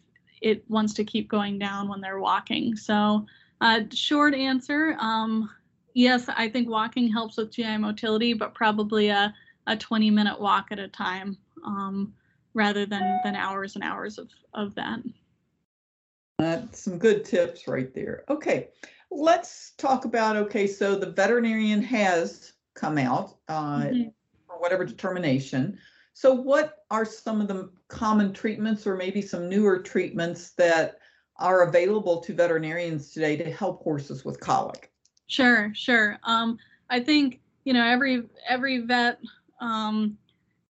it 0.41 0.64
wants 0.69 0.95
to 0.95 1.05
keep 1.05 1.29
going 1.29 1.59
down 1.59 1.88
when 1.88 2.00
they're 2.00 2.19
walking. 2.19 2.76
So, 2.76 3.26
uh, 3.61 3.83
short 3.93 4.35
answer, 4.35 4.97
um, 4.99 5.49
yes, 5.95 6.29
I 6.29 6.49
think 6.49 6.69
walking 6.69 7.09
helps 7.09 7.37
with 7.37 7.53
GI 7.53 7.79
motility, 7.79 8.35
but 8.35 8.55
probably 8.55 9.09
a, 9.09 9.35
a 9.67 9.77
20 9.77 10.11
minute 10.11 10.41
walk 10.41 10.69
at 10.71 10.79
a 10.79 10.89
time. 10.89 11.37
Um, 11.65 12.15
rather 12.55 12.87
than 12.87 13.21
than 13.25 13.35
hours 13.35 13.75
and 13.75 13.85
hours 13.85 14.19
of 14.19 14.29
of 14.55 14.75
that. 14.75 15.01
That's 16.39 16.81
some 16.81 16.99
good 16.99 17.25
tips 17.25 17.69
right 17.69 17.93
there. 17.95 18.25
Okay, 18.29 18.69
let's 19.11 19.73
talk 19.79 20.05
about 20.05 20.37
okay. 20.37 20.67
So 20.67 20.97
the 20.97 21.11
veterinarian 21.11 21.83
has 21.83 22.53
come 22.75 22.99
out 22.99 23.37
uh, 23.49 23.83
mm-hmm. 23.83 24.09
for 24.47 24.61
whatever 24.61 24.85
determination. 24.85 25.79
So 26.15 26.35
what 26.35 26.85
are 26.91 27.05
some 27.05 27.41
of 27.41 27.49
the 27.49 27.71
common 27.89 28.33
treatments, 28.33 28.87
or 28.87 28.97
maybe 28.97 29.23
some 29.23 29.49
newer 29.49 29.79
treatments 29.79 30.51
that 30.53 30.99
are 31.39 31.63
available 31.63 32.21
to 32.21 32.35
veterinarians 32.35 33.11
today 33.11 33.37
to 33.37 33.51
help 33.51 33.83
horses 33.83 34.25
with 34.25 34.39
colic? 34.39 34.92
Sure, 35.26 35.73
sure. 35.75 36.19
Um, 36.25 36.59
I 36.91 37.00
think 37.00 37.41
you 37.64 37.73
know 37.73 37.85
every 37.85 38.25
every 38.49 38.79
vet 38.81 39.19
um, 39.61 40.19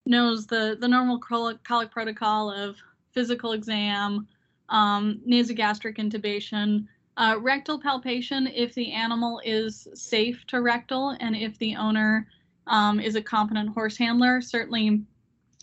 knows 0.06 0.48
the 0.48 0.78
the 0.80 0.88
normal 0.88 1.20
colic, 1.20 1.64
colic 1.64 1.92
protocol 1.92 2.52
of 2.52 2.78
physical 3.14 3.54
exam, 3.54 4.28
um, 4.70 5.22
nasogastric 5.28 5.98
intubation, 5.98 6.88
uh, 7.18 7.38
rectal 7.40 7.80
palpation 7.80 8.48
if 8.48 8.74
the 8.76 8.92
animal 8.92 9.42
is 9.46 9.88
safe 9.94 10.46
to 10.48 10.62
rectal 10.62 11.16
and 11.20 11.36
if 11.36 11.58
the 11.60 11.76
owner 11.76 12.28
um, 12.68 13.00
is 13.00 13.16
a 13.16 13.22
competent 13.22 13.70
horse 13.70 13.98
handler. 13.98 14.42
Certainly, 14.42 15.04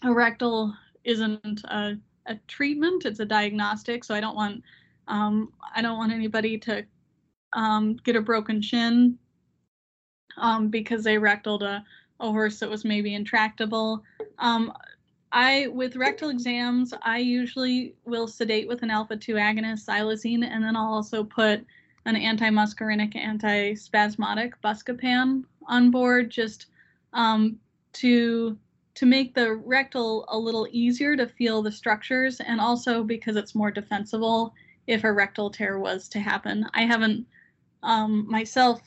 a 0.05 0.13
rectal 0.13 0.75
isn't 1.05 1.65
a, 1.65 1.99
a 2.27 2.37
treatment; 2.49 3.05
it's 3.07 3.21
a 3.21 3.25
diagnostic. 3.27 4.05
So 4.05 4.15
I 4.15 4.21
don't 4.21 4.37
want 4.37 4.63
um, 5.09 5.53
I 5.75 5.83
don't 5.83 5.99
want 5.99 6.13
anybody 6.13 6.59
to 6.61 6.85
um, 7.53 7.97
get 8.05 8.17
a 8.17 8.21
broken 8.21 8.61
shin 8.61 9.19
um, 10.37 10.69
because 10.69 11.05
they 11.05 11.19
rectaled 11.19 11.63
a 11.63 11.85
a 12.21 12.31
horse 12.31 12.59
that 12.61 12.71
was 12.71 12.85
maybe 12.85 13.15
intractable. 13.15 14.03
Um, 14.39 14.73
I 15.33 15.69
with 15.69 15.97
rectal 15.97 16.31
exams, 16.31 16.95
I 17.03 17.19
usually 17.19 17.95
will 18.05 18.29
sedate 18.29 18.69
with 18.69 18.83
an 18.83 18.91
alpha 18.91 19.17
2 19.17 19.35
agonist, 19.35 19.87
xylazine, 19.87 20.45
and 20.45 20.65
then 20.65 20.77
I'll 20.77 20.93
also 20.93 21.25
put 21.25 21.65
an 22.05 22.17
anti-muscarinic, 22.17 23.17
anti-spasmodic 23.17 24.53
buscopan 24.63 25.45
on 25.67 25.91
board 25.91 26.31
just 26.31 26.67
um, 27.13 27.59
to 27.95 28.57
to 28.95 29.05
make 29.05 29.35
the 29.35 29.57
rectal 29.57 30.25
a 30.29 30.39
little 30.39 30.67
easier 30.71 31.17
to 31.17 31.27
feel 31.27 31.61
the 31.61 31.73
structures, 31.73 32.41
and 32.41 32.61
also 32.61 33.03
because 33.03 33.37
it's 33.37 33.55
more 33.55 33.71
defensible 33.71 34.55
if 34.87 35.05
a 35.05 35.13
rectal 35.13 35.51
tear 35.51 35.79
was 35.79 36.09
to 36.09 36.21
happen. 36.21 36.65
I 36.73 36.83
haven't 36.83 37.27
um, 37.87 38.29
myself 38.29 38.83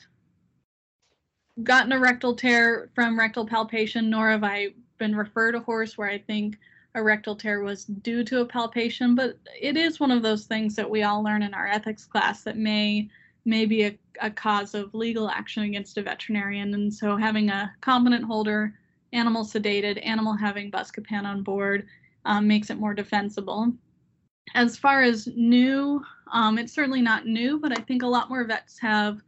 gotten 1.64 1.92
a 1.92 1.98
rectal 1.98 2.34
tear 2.34 2.90
from 2.94 3.18
rectal 3.18 3.46
palpation, 3.46 4.10
nor 4.10 4.30
have 4.30 4.44
I 4.44 4.68
been 4.98 5.16
referred 5.16 5.54
a 5.54 5.60
horse 5.60 5.98
where 5.98 6.08
I 6.08 6.18
think 6.18 6.58
a 6.94 7.02
rectal 7.02 7.34
tear 7.34 7.62
was 7.62 7.86
due 7.86 8.22
to 8.24 8.40
a 8.40 8.46
palpation. 8.46 9.14
But 9.14 9.38
it 9.60 9.76
is 9.76 9.98
one 9.98 10.10
of 10.10 10.22
those 10.22 10.44
things 10.44 10.76
that 10.76 10.88
we 10.88 11.02
all 11.02 11.22
learn 11.22 11.42
in 11.42 11.54
our 11.54 11.66
ethics 11.66 12.04
class 12.04 12.42
that 12.44 12.56
may 12.56 13.08
may 13.46 13.64
be 13.64 13.84
a, 13.84 13.98
a 14.20 14.30
cause 14.30 14.74
of 14.74 14.94
legal 14.94 15.30
action 15.30 15.62
against 15.62 15.96
a 15.96 16.02
veterinarian. 16.02 16.74
And 16.74 16.92
so 16.92 17.16
having 17.16 17.48
a 17.48 17.72
competent 17.80 18.22
holder, 18.22 18.74
animal 19.14 19.44
sedated, 19.44 20.04
animal 20.06 20.34
having 20.34 20.70
buscopan 20.70 21.24
on 21.24 21.42
board 21.42 21.86
um, 22.26 22.46
makes 22.46 22.68
it 22.68 22.78
more 22.78 22.92
defensible. 22.92 23.72
As 24.54 24.76
far 24.76 25.02
as 25.02 25.26
new, 25.36 26.04
um, 26.32 26.58
it's 26.58 26.72
certainly 26.72 27.02
not 27.02 27.26
new, 27.26 27.58
but 27.58 27.76
I 27.76 27.82
think 27.82 28.02
a 28.02 28.06
lot 28.06 28.28
more 28.28 28.44
vets 28.44 28.78
have 28.78 29.22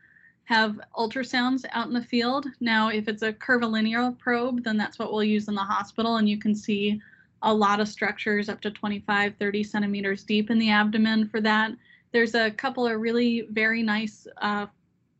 have 0.44 0.80
ultrasounds 0.96 1.64
out 1.70 1.86
in 1.86 1.94
the 1.94 2.02
field. 2.02 2.46
Now, 2.60 2.88
if 2.88 3.06
it's 3.08 3.22
a 3.22 3.32
curvilinear 3.32 4.10
probe, 4.18 4.64
then 4.64 4.76
that's 4.76 4.98
what 4.98 5.12
we'll 5.12 5.24
use 5.24 5.48
in 5.48 5.54
the 5.54 5.62
hospital, 5.62 6.16
and 6.16 6.28
you 6.28 6.38
can 6.38 6.54
see 6.54 7.00
a 7.42 7.52
lot 7.52 7.80
of 7.80 7.88
structures 7.88 8.48
up 8.48 8.60
to 8.60 8.70
25, 8.70 9.34
30 9.38 9.64
centimeters 9.64 10.24
deep 10.24 10.50
in 10.50 10.58
the 10.58 10.70
abdomen 10.70 11.28
for 11.28 11.40
that. 11.40 11.72
There's 12.12 12.34
a 12.34 12.50
couple 12.50 12.86
of 12.86 13.00
really 13.00 13.46
very 13.50 13.82
nice 13.82 14.26
uh, 14.38 14.66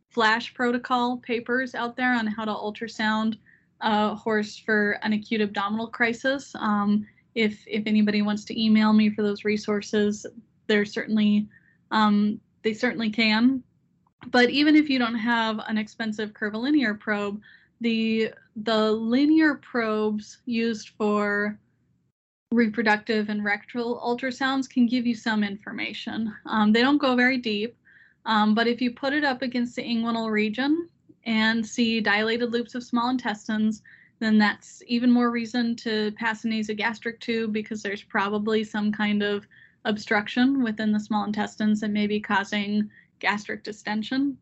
flash 0.09 0.53
protocol 0.53 1.17
papers 1.17 1.73
out 1.73 1.95
there 1.95 2.13
on 2.13 2.27
how 2.27 2.45
to 2.45 2.51
ultrasound 2.51 3.37
a 3.81 4.15
horse 4.15 4.57
for 4.57 4.99
an 5.01 5.13
acute 5.13 5.41
abdominal 5.41 5.87
crisis. 5.87 6.53
Um, 6.55 7.05
if 7.35 7.63
if 7.67 7.83
anybody 7.87 8.21
wants 8.21 8.45
to 8.45 8.61
email 8.61 8.93
me 8.93 9.09
for 9.09 9.23
those 9.23 9.43
resources, 9.43 10.25
they're 10.67 10.85
certainly 10.85 11.47
um, 11.93 12.41
they 12.63 12.73
certainly 12.73 13.09
can. 13.09 13.63
But 14.31 14.49
even 14.49 14.75
if 14.75 14.89
you 14.89 14.99
don't 14.99 15.15
have 15.15 15.59
an 15.67 15.77
expensive 15.77 16.33
curvilinear 16.33 16.95
probe, 16.95 17.39
the 17.79 18.33
the 18.55 18.91
linear 18.91 19.55
probes 19.55 20.39
used 20.45 20.89
for 20.89 21.57
reproductive 22.51 23.29
and 23.29 23.43
rectal 23.43 23.99
ultrasounds 23.99 24.69
can 24.69 24.85
give 24.85 25.07
you 25.07 25.15
some 25.15 25.43
information. 25.43 26.33
Um, 26.45 26.71
they 26.71 26.81
don't 26.81 26.99
go 26.99 27.15
very 27.15 27.37
deep, 27.37 27.75
um, 28.25 28.53
but 28.53 28.67
if 28.67 28.81
you 28.81 28.91
put 28.91 29.13
it 29.13 29.23
up 29.23 29.41
against 29.41 29.75
the 29.75 29.83
inguinal 29.83 30.31
region 30.31 30.87
and 31.25 31.65
see 31.65 31.99
dilated 31.99 32.51
loops 32.51 32.75
of 32.75 32.83
small 32.83 33.09
intestines, 33.09 33.81
then 34.19 34.37
that's 34.37 34.81
even 34.87 35.11
more 35.11 35.31
reason 35.31 35.75
to 35.75 36.11
pass 36.13 36.45
a 36.45 36.47
nasogastric 36.47 37.19
tube 37.19 37.51
because 37.51 37.81
there's 37.81 38.03
probably 38.03 38.63
some 38.63 38.91
kind 38.91 39.21
of 39.21 39.45
obstruction 39.85 40.63
within 40.63 40.91
the 40.91 40.99
small 40.99 41.25
intestines 41.25 41.81
that 41.81 41.91
may 41.91 42.07
be 42.07 42.19
causing 42.19 42.89
gastric 43.19 43.63
distension. 43.63 44.37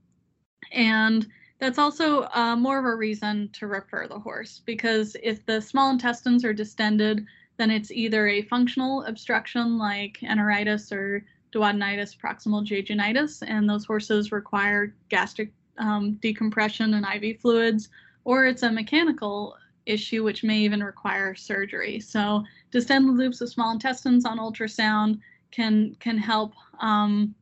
And 0.72 1.28
that's 1.60 1.78
also 1.78 2.24
uh, 2.34 2.56
more 2.56 2.80
of 2.80 2.86
a 2.86 2.96
reason 2.96 3.50
to 3.54 3.68
refer 3.68 4.08
the 4.08 4.20
horse 4.20 4.62
because 4.66 5.16
if 5.22 5.46
the 5.46 5.62
small 5.62 5.92
intestines 5.92 6.44
are 6.44 6.54
distended, 6.54 7.26
then 7.58 7.70
it's 7.70 7.92
either 7.92 8.28
a 8.28 8.42
functional 8.44 9.04
obstruction 9.04 9.78
like 9.78 10.18
enteritis 10.24 10.92
or 10.92 11.24
duodenitis, 11.54 12.18
proximal 12.18 12.66
jejunitis, 12.66 13.44
and 13.48 13.70
those 13.70 13.86
horses 13.86 14.32
require 14.32 14.96
gastric 15.10 15.52
um, 15.78 16.14
decompression 16.22 16.96
and 16.96 17.06
IV 17.06 17.40
fluids, 17.40 17.90
or 18.24 18.46
it's 18.46 18.64
a 18.64 18.72
mechanical 18.72 19.56
issue 19.86 20.24
which 20.24 20.44
may 20.44 20.60
even 20.60 20.84
require 20.84 21.36
surgery. 21.36 22.00
So 22.00 22.44
distended 22.72 23.16
loops 23.16 23.42
of 23.42 23.50
small 23.50 23.72
intestines 23.72 24.26
on 24.26 24.40
ultrasound 24.40 25.20
can 25.51 25.96
can 26.00 26.17
help 26.17 26.53
um, 26.79 27.36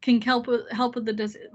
can 0.00 0.20
help 0.20 0.48
help 0.70 0.94
with 0.94 1.04
the 1.04 1.12
des- 1.12 1.48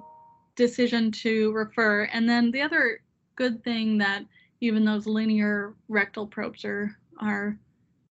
decision 0.55 1.11
to 1.11 1.51
refer. 1.53 2.03
And 2.05 2.27
then 2.27 2.51
the 2.51 2.61
other 2.61 3.01
good 3.35 3.63
thing 3.63 3.97
that 3.99 4.23
even 4.61 4.83
those 4.83 5.05
linear 5.05 5.75
rectal 5.87 6.27
probes 6.27 6.65
are 6.65 6.97
are 7.19 7.57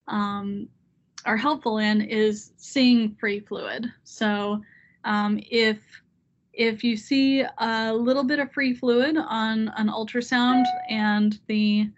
um, 0.08 0.68
are 1.26 1.38
helpful 1.38 1.78
in 1.78 2.02
is 2.02 2.52
seeing 2.58 3.16
free 3.16 3.40
fluid. 3.40 3.92
So 4.04 4.62
um, 5.06 5.40
if 5.50 5.80
if 6.54 6.84
you 6.84 6.96
see 6.96 7.44
a 7.58 7.94
little 7.94 8.24
bit 8.24 8.40
of 8.40 8.52
free 8.52 8.74
fluid 8.76 9.18
on 9.18 9.70
an 9.78 9.88
ultrasound 9.88 10.66
and 10.90 11.40
the 11.48 11.90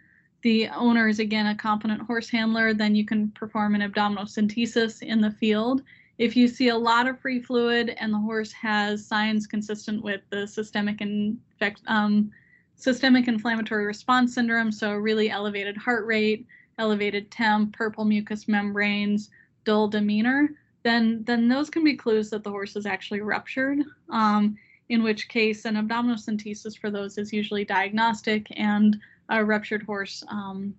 the 0.45 0.69
owner 0.69 1.07
is 1.07 1.17
again 1.17 1.47
a 1.47 1.55
competent 1.55 2.03
horse 2.03 2.29
handler, 2.29 2.71
then 2.71 2.93
you 2.93 3.03
can 3.03 3.31
perform 3.31 3.73
an 3.73 3.81
abdominal 3.81 4.25
abdominocentesis 4.25 5.01
in 5.01 5.19
the 5.19 5.31
field. 5.31 5.81
If 6.19 6.35
you 6.35 6.47
see 6.47 6.67
a 6.67 6.77
lot 6.77 7.07
of 7.07 7.19
free 7.19 7.41
fluid 7.41 7.95
and 7.99 8.13
the 8.13 8.19
horse 8.19 8.51
has 8.51 9.03
signs 9.03 9.47
consistent 9.47 10.03
with 10.03 10.21
the 10.29 10.45
systemic 10.45 11.01
infect, 11.01 11.81
um, 11.87 12.31
systemic 12.75 13.27
inflammatory 13.27 13.87
response 13.87 14.35
syndrome, 14.35 14.71
so 14.71 14.93
really 14.93 15.31
elevated 15.31 15.75
heart 15.75 16.05
rate, 16.05 16.45
elevated 16.77 17.31
temp, 17.31 17.75
purple 17.75 18.05
mucous 18.05 18.47
membranes, 18.47 19.31
dull 19.63 19.87
demeanor, 19.87 20.51
then 20.83 21.23
then 21.23 21.47
those 21.47 21.71
can 21.71 21.83
be 21.83 21.95
clues 21.95 22.29
that 22.29 22.43
the 22.43 22.51
horse 22.51 22.75
is 22.75 22.85
actually 22.85 23.21
ruptured. 23.21 23.79
Um, 24.11 24.55
in 24.89 25.01
which 25.01 25.27
case, 25.27 25.65
an 25.65 25.75
abdominal 25.75 26.17
abdominocentesis 26.17 26.77
for 26.77 26.91
those 26.91 27.17
is 27.17 27.33
usually 27.33 27.65
diagnostic, 27.65 28.45
and 28.55 29.01
a 29.29 29.43
ruptured 29.43 29.83
horse, 29.83 30.23
um, 30.29 30.73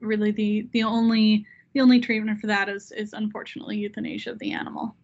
really 0.00 0.30
the 0.30 0.68
the 0.72 0.82
only 0.82 1.46
the 1.72 1.80
only 1.80 2.00
treatment 2.00 2.40
for 2.40 2.46
that 2.46 2.68
is 2.68 2.92
is 2.92 3.12
unfortunately 3.12 3.76
euthanasia 3.76 4.30
of 4.30 4.38
the 4.38 4.52
animal. 4.52 4.94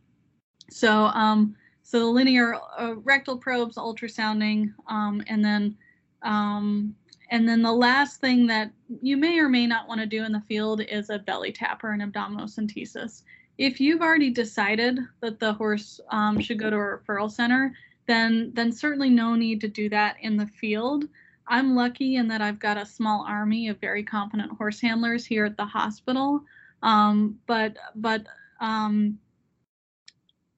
So 0.71 1.07
um, 1.07 1.55
so 1.83 2.01
the 2.01 2.07
linear 2.07 2.57
uh, 2.79 2.97
rectal 3.05 3.37
probes, 3.37 3.77
ultrasounding, 3.77 4.73
um, 4.89 5.23
and 5.29 5.45
then 5.45 5.77
um, 6.23 6.95
and 7.31 7.49
then 7.49 7.63
the 7.63 7.73
last 7.73 8.21
thing 8.21 8.47
that 8.47 8.71
you 9.03 9.17
may 9.17 9.39
or 9.39 9.49
may 9.49 9.67
not 9.67 9.89
want 9.89 10.01
to 10.01 10.07
do 10.07 10.25
in 10.25 10.33
the 10.33 10.43
field 10.49 10.81
is 10.81 11.11
a 11.11 11.19
belly 11.19 11.53
tap 11.53 11.83
or 11.85 11.93
an 11.93 12.01
abdominocentesis. 12.01 13.23
If 13.59 13.81
you've 13.81 14.03
already 14.03 14.31
decided 14.31 14.99
that 15.21 15.41
the 15.41 15.53
horse 15.53 16.01
um, 16.11 16.41
should 16.41 16.59
go 16.59 16.71
to 16.71 16.77
a 16.77 16.99
referral 16.99 17.31
center, 17.31 17.73
then 18.07 18.51
then 18.55 18.73
certainly 18.73 19.11
no 19.11 19.35
need 19.35 19.61
to 19.61 19.69
do 19.69 19.89
that 19.91 20.17
in 20.21 20.37
the 20.37 20.47
field. 20.47 21.05
I'm 21.49 21.75
lucky 21.75 22.17
in 22.17 22.29
that 22.29 22.43
I've 22.43 22.59
got 22.59 22.77
a 22.77 22.87
small 22.87 23.25
army 23.27 23.69
of 23.69 23.81
very 23.81 24.03
competent 24.03 24.53
horse 24.53 24.81
handlers 24.81 25.25
here 25.25 25.45
at 25.45 25.57
the 25.57 25.65
hospital. 25.65 26.43
Um, 26.83 27.39
but 27.47 27.77
but 27.95 28.27
um, 28.61 29.19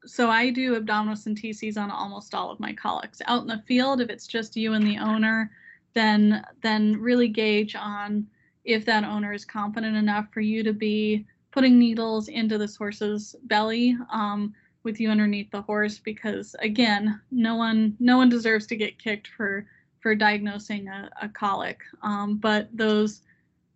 so 0.06 0.30
I 0.30 0.50
do 0.50 0.80
abdominocenteses 0.80 1.76
on 1.76 1.90
almost 1.90 2.34
all 2.34 2.50
of 2.50 2.60
my 2.60 2.72
colics. 2.72 3.20
Out 3.26 3.42
in 3.42 3.48
the 3.48 3.62
field, 3.66 4.00
if 4.00 4.08
it's 4.08 4.26
just 4.26 4.56
you 4.56 4.72
and 4.72 4.86
the 4.86 4.98
owner, 4.98 5.50
then 5.94 6.44
then 6.62 7.00
really 7.00 7.28
gauge 7.28 7.74
on 7.74 8.26
if 8.64 8.84
that 8.84 9.04
owner 9.04 9.32
is 9.32 9.44
competent 9.44 9.96
enough 9.96 10.26
for 10.32 10.40
you 10.40 10.62
to 10.62 10.72
be 10.72 11.26
putting 11.50 11.78
needles 11.78 12.28
into 12.28 12.58
this 12.58 12.76
horse's 12.76 13.34
belly 13.44 13.96
um, 14.12 14.54
with 14.82 15.00
you 15.00 15.10
underneath 15.10 15.50
the 15.50 15.62
horse 15.62 15.98
because 15.98 16.54
again 16.60 17.20
no 17.30 17.56
one 17.56 17.96
no 17.98 18.16
one 18.16 18.28
deserves 18.28 18.66
to 18.66 18.76
get 18.76 18.98
kicked 18.98 19.28
for 19.28 19.66
for 20.00 20.14
diagnosing 20.14 20.88
a, 20.88 21.10
a 21.22 21.28
colic. 21.28 21.80
Um, 22.02 22.36
but 22.36 22.68
those 22.72 23.22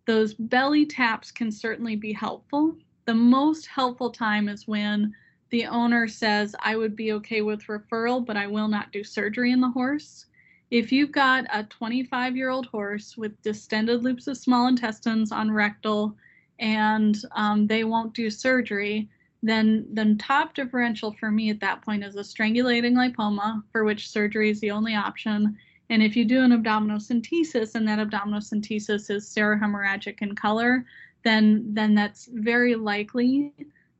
those 0.05 0.33
belly 0.33 0.85
taps 0.85 1.31
can 1.31 1.51
certainly 1.51 1.95
be 1.95 2.11
helpful. 2.11 2.75
The 3.05 3.13
most 3.13 3.67
helpful 3.67 4.11
time 4.11 4.49
is 4.49 4.67
when 4.67 5.13
the 5.49 5.65
owner 5.67 6.07
says 6.07 6.55
i 6.61 6.75
would 6.75 6.95
be 6.95 7.13
okay 7.13 7.41
with 7.41 7.67
referral 7.67 8.25
but 8.25 8.35
i 8.35 8.47
will 8.47 8.67
not 8.67 8.91
do 8.91 9.03
surgery 9.03 9.51
in 9.51 9.61
the 9.61 9.69
horse. 9.69 10.25
If 10.71 10.91
you've 10.91 11.11
got 11.11 11.45
a 11.53 11.63
25 11.65 12.35
year 12.35 12.49
old 12.49 12.65
horse 12.65 13.15
with 13.15 13.39
distended 13.43 14.03
loops 14.03 14.25
of 14.25 14.35
small 14.35 14.67
intestines 14.67 15.31
on 15.31 15.51
rectal 15.51 16.15
and 16.57 17.15
um, 17.35 17.67
they 17.67 17.83
won't 17.83 18.15
do 18.15 18.31
surgery, 18.31 19.07
then 19.43 19.85
the 19.93 20.15
top 20.17 20.55
differential 20.55 21.11
for 21.19 21.29
me 21.29 21.51
at 21.51 21.59
that 21.59 21.83
point 21.83 22.03
is 22.03 22.15
a 22.15 22.21
strangulating 22.21 22.93
lipoma, 22.93 23.61
for 23.71 23.83
which 23.83 24.09
surgery 24.09 24.49
is 24.49 24.59
the 24.61 24.71
only 24.71 24.95
option. 24.95 25.55
And 25.89 26.01
if 26.01 26.15
you 26.15 26.25
do 26.25 26.41
an 26.41 26.51
abdominocentesis 26.51 27.75
and 27.75 27.87
that 27.87 27.99
abdominocentesis 27.99 29.09
is 29.09 29.33
serohemorrhagic 29.35 30.21
in 30.21 30.35
color, 30.35 30.85
then 31.23 31.73
then 31.73 31.95
that's 31.95 32.29
very 32.31 32.75
likely 32.75 33.53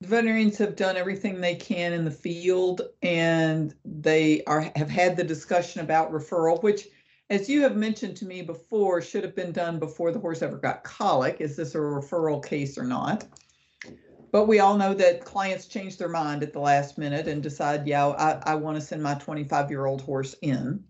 the 0.00 0.08
veterinarians 0.08 0.58
have 0.58 0.74
done 0.74 0.96
everything 0.96 1.40
they 1.40 1.54
can 1.54 1.92
in 1.92 2.04
the 2.04 2.10
field 2.10 2.82
and 3.02 3.74
they 3.84 4.42
are 4.44 4.72
have 4.74 4.90
had 4.90 5.16
the 5.16 5.24
discussion 5.24 5.80
about 5.80 6.12
referral, 6.12 6.62
which 6.62 6.88
as 7.30 7.48
you 7.48 7.62
have 7.62 7.76
mentioned 7.76 8.16
to 8.18 8.26
me 8.26 8.42
before, 8.42 9.00
should 9.00 9.24
have 9.24 9.34
been 9.34 9.52
done 9.52 9.78
before 9.78 10.12
the 10.12 10.18
horse 10.18 10.42
ever 10.42 10.58
got 10.58 10.84
colic. 10.84 11.40
Is 11.40 11.56
this 11.56 11.74
a 11.74 11.78
referral 11.78 12.44
case 12.44 12.76
or 12.76 12.84
not? 12.84 13.24
but 14.32 14.46
we 14.46 14.58
all 14.58 14.76
know 14.76 14.94
that 14.94 15.24
clients 15.24 15.66
change 15.66 15.98
their 15.98 16.08
mind 16.08 16.42
at 16.42 16.54
the 16.54 16.58
last 16.58 16.96
minute 16.96 17.28
and 17.28 17.42
decide, 17.42 17.86
yeah, 17.86 18.08
I, 18.08 18.52
I 18.52 18.54
want 18.54 18.76
to 18.76 18.80
send 18.80 19.02
my 19.02 19.14
25 19.14 19.70
year 19.70 19.84
old 19.84 20.00
horse 20.00 20.34
in. 20.40 20.82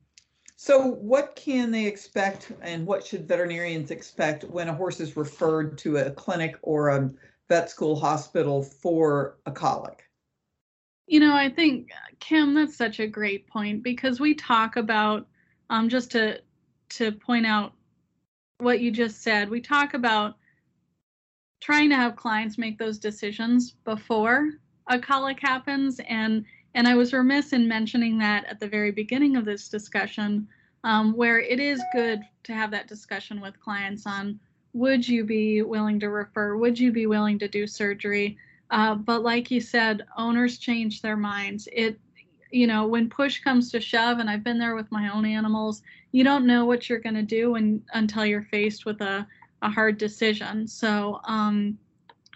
So, 0.56 0.86
what 0.86 1.34
can 1.34 1.72
they 1.72 1.86
expect, 1.86 2.52
and 2.60 2.86
what 2.86 3.04
should 3.04 3.26
veterinarians 3.26 3.90
expect 3.90 4.44
when 4.44 4.68
a 4.68 4.74
horse 4.74 5.00
is 5.00 5.16
referred 5.16 5.76
to 5.78 5.96
a 5.96 6.10
clinic 6.12 6.56
or 6.62 6.90
a 6.90 7.10
vet 7.48 7.68
school 7.68 7.98
hospital 7.98 8.62
for 8.62 9.38
a 9.44 9.50
colic? 9.50 10.04
You 11.08 11.18
know, 11.18 11.34
I 11.34 11.48
think 11.48 11.90
Kim, 12.20 12.54
that's 12.54 12.76
such 12.76 13.00
a 13.00 13.08
great 13.08 13.48
point 13.48 13.82
because 13.82 14.20
we 14.20 14.34
talk 14.34 14.76
about 14.76 15.26
um, 15.72 15.88
just 15.88 16.11
to 16.11 16.38
to 16.90 17.11
point 17.11 17.46
out 17.46 17.72
what 18.58 18.80
you 18.80 18.90
just 18.90 19.22
said. 19.22 19.48
We 19.48 19.61
talk 19.61 19.94
about 19.94 20.37
trying 21.61 21.88
to 21.88 21.96
have 21.96 22.14
clients 22.14 22.58
make 22.58 22.78
those 22.78 22.98
decisions 22.98 23.70
before 23.85 24.50
a 24.88 24.98
colic 24.98 25.40
happens 25.40 26.00
and 26.08 26.44
and 26.74 26.87
I 26.87 26.94
was 26.94 27.12
remiss 27.12 27.52
in 27.52 27.68
mentioning 27.68 28.18
that 28.18 28.44
at 28.46 28.61
the 28.61 28.68
very 28.68 28.90
beginning 28.90 29.37
of 29.37 29.44
this 29.44 29.68
discussion, 29.68 30.48
um, 30.85 31.14
where 31.14 31.38
it 31.38 31.61
is 31.61 31.82
good 31.92 32.22
to 32.44 32.54
have 32.54 32.70
that 32.70 32.88
discussion 32.88 33.40
with 33.40 33.61
clients 33.61 34.06
on 34.06 34.40
would 34.74 35.06
you 35.06 35.24
be 35.24 35.61
willing 35.61 36.00
to 36.00 36.08
refer? 36.08 36.56
Would 36.56 36.78
you 36.78 36.92
be 36.92 37.06
willing 37.06 37.38
to 37.40 37.48
do 37.48 37.66
surgery? 37.66 38.38
Uh, 38.70 38.94
but 38.94 39.22
like 39.22 39.50
you 39.50 39.61
said, 39.61 40.06
owners 40.16 40.56
change 40.56 41.02
their 41.02 41.16
minds. 41.16 41.68
It, 41.70 42.00
you 42.52 42.66
know, 42.66 42.86
when 42.86 43.08
push 43.08 43.40
comes 43.40 43.70
to 43.72 43.80
shove, 43.80 44.18
and 44.18 44.28
I've 44.28 44.44
been 44.44 44.58
there 44.58 44.74
with 44.74 44.90
my 44.92 45.10
own 45.12 45.24
animals, 45.24 45.82
you 46.12 46.22
don't 46.22 46.46
know 46.46 46.64
what 46.64 46.88
you're 46.88 47.00
going 47.00 47.14
to 47.14 47.22
do 47.22 47.52
when, 47.52 47.82
until 47.94 48.26
you're 48.26 48.42
faced 48.42 48.84
with 48.84 49.00
a, 49.00 49.26
a 49.62 49.70
hard 49.70 49.98
decision. 49.98 50.66
So, 50.66 51.20
um, 51.24 51.78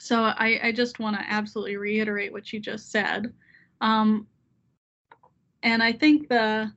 so 0.01 0.25
I, 0.25 0.61
I 0.65 0.73
just 0.73 0.99
want 0.99 1.17
to 1.17 1.25
absolutely 1.29 1.77
reiterate 1.77 2.33
what 2.33 2.53
you 2.53 2.61
just 2.61 2.91
said. 2.91 3.33
Um, 3.81 4.27
and 5.63 5.83
I 5.83 5.93
think 5.93 6.29
the 6.29 6.73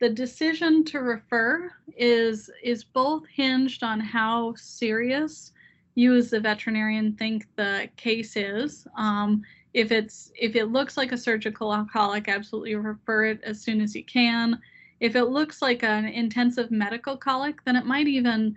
the 0.00 0.08
decision 0.08 0.82
to 0.86 1.00
refer 1.00 1.70
is 1.96 2.50
is 2.62 2.82
both 2.82 3.26
hinged 3.28 3.82
on 3.82 4.00
how 4.00 4.54
serious 4.56 5.52
you 5.94 6.16
as 6.16 6.30
the 6.30 6.40
veterinarian 6.40 7.14
think 7.16 7.46
the 7.56 7.88
case 7.96 8.36
is. 8.36 8.86
Um, 8.96 9.42
if 9.72 9.92
it's 9.92 10.32
if 10.34 10.56
it 10.56 10.66
looks 10.66 10.96
like 10.96 11.12
a 11.12 11.18
surgical 11.18 11.86
colic, 11.92 12.28
absolutely 12.28 12.74
refer 12.74 13.26
it 13.26 13.40
as 13.42 13.60
soon 13.60 13.80
as 13.80 13.94
you 13.94 14.04
can. 14.04 14.58
If 15.00 15.16
it 15.16 15.26
looks 15.26 15.62
like 15.62 15.82
an 15.82 16.06
intensive 16.06 16.70
medical 16.70 17.16
colic, 17.16 17.64
then 17.64 17.76
it 17.76 17.86
might 17.86 18.06
even 18.06 18.56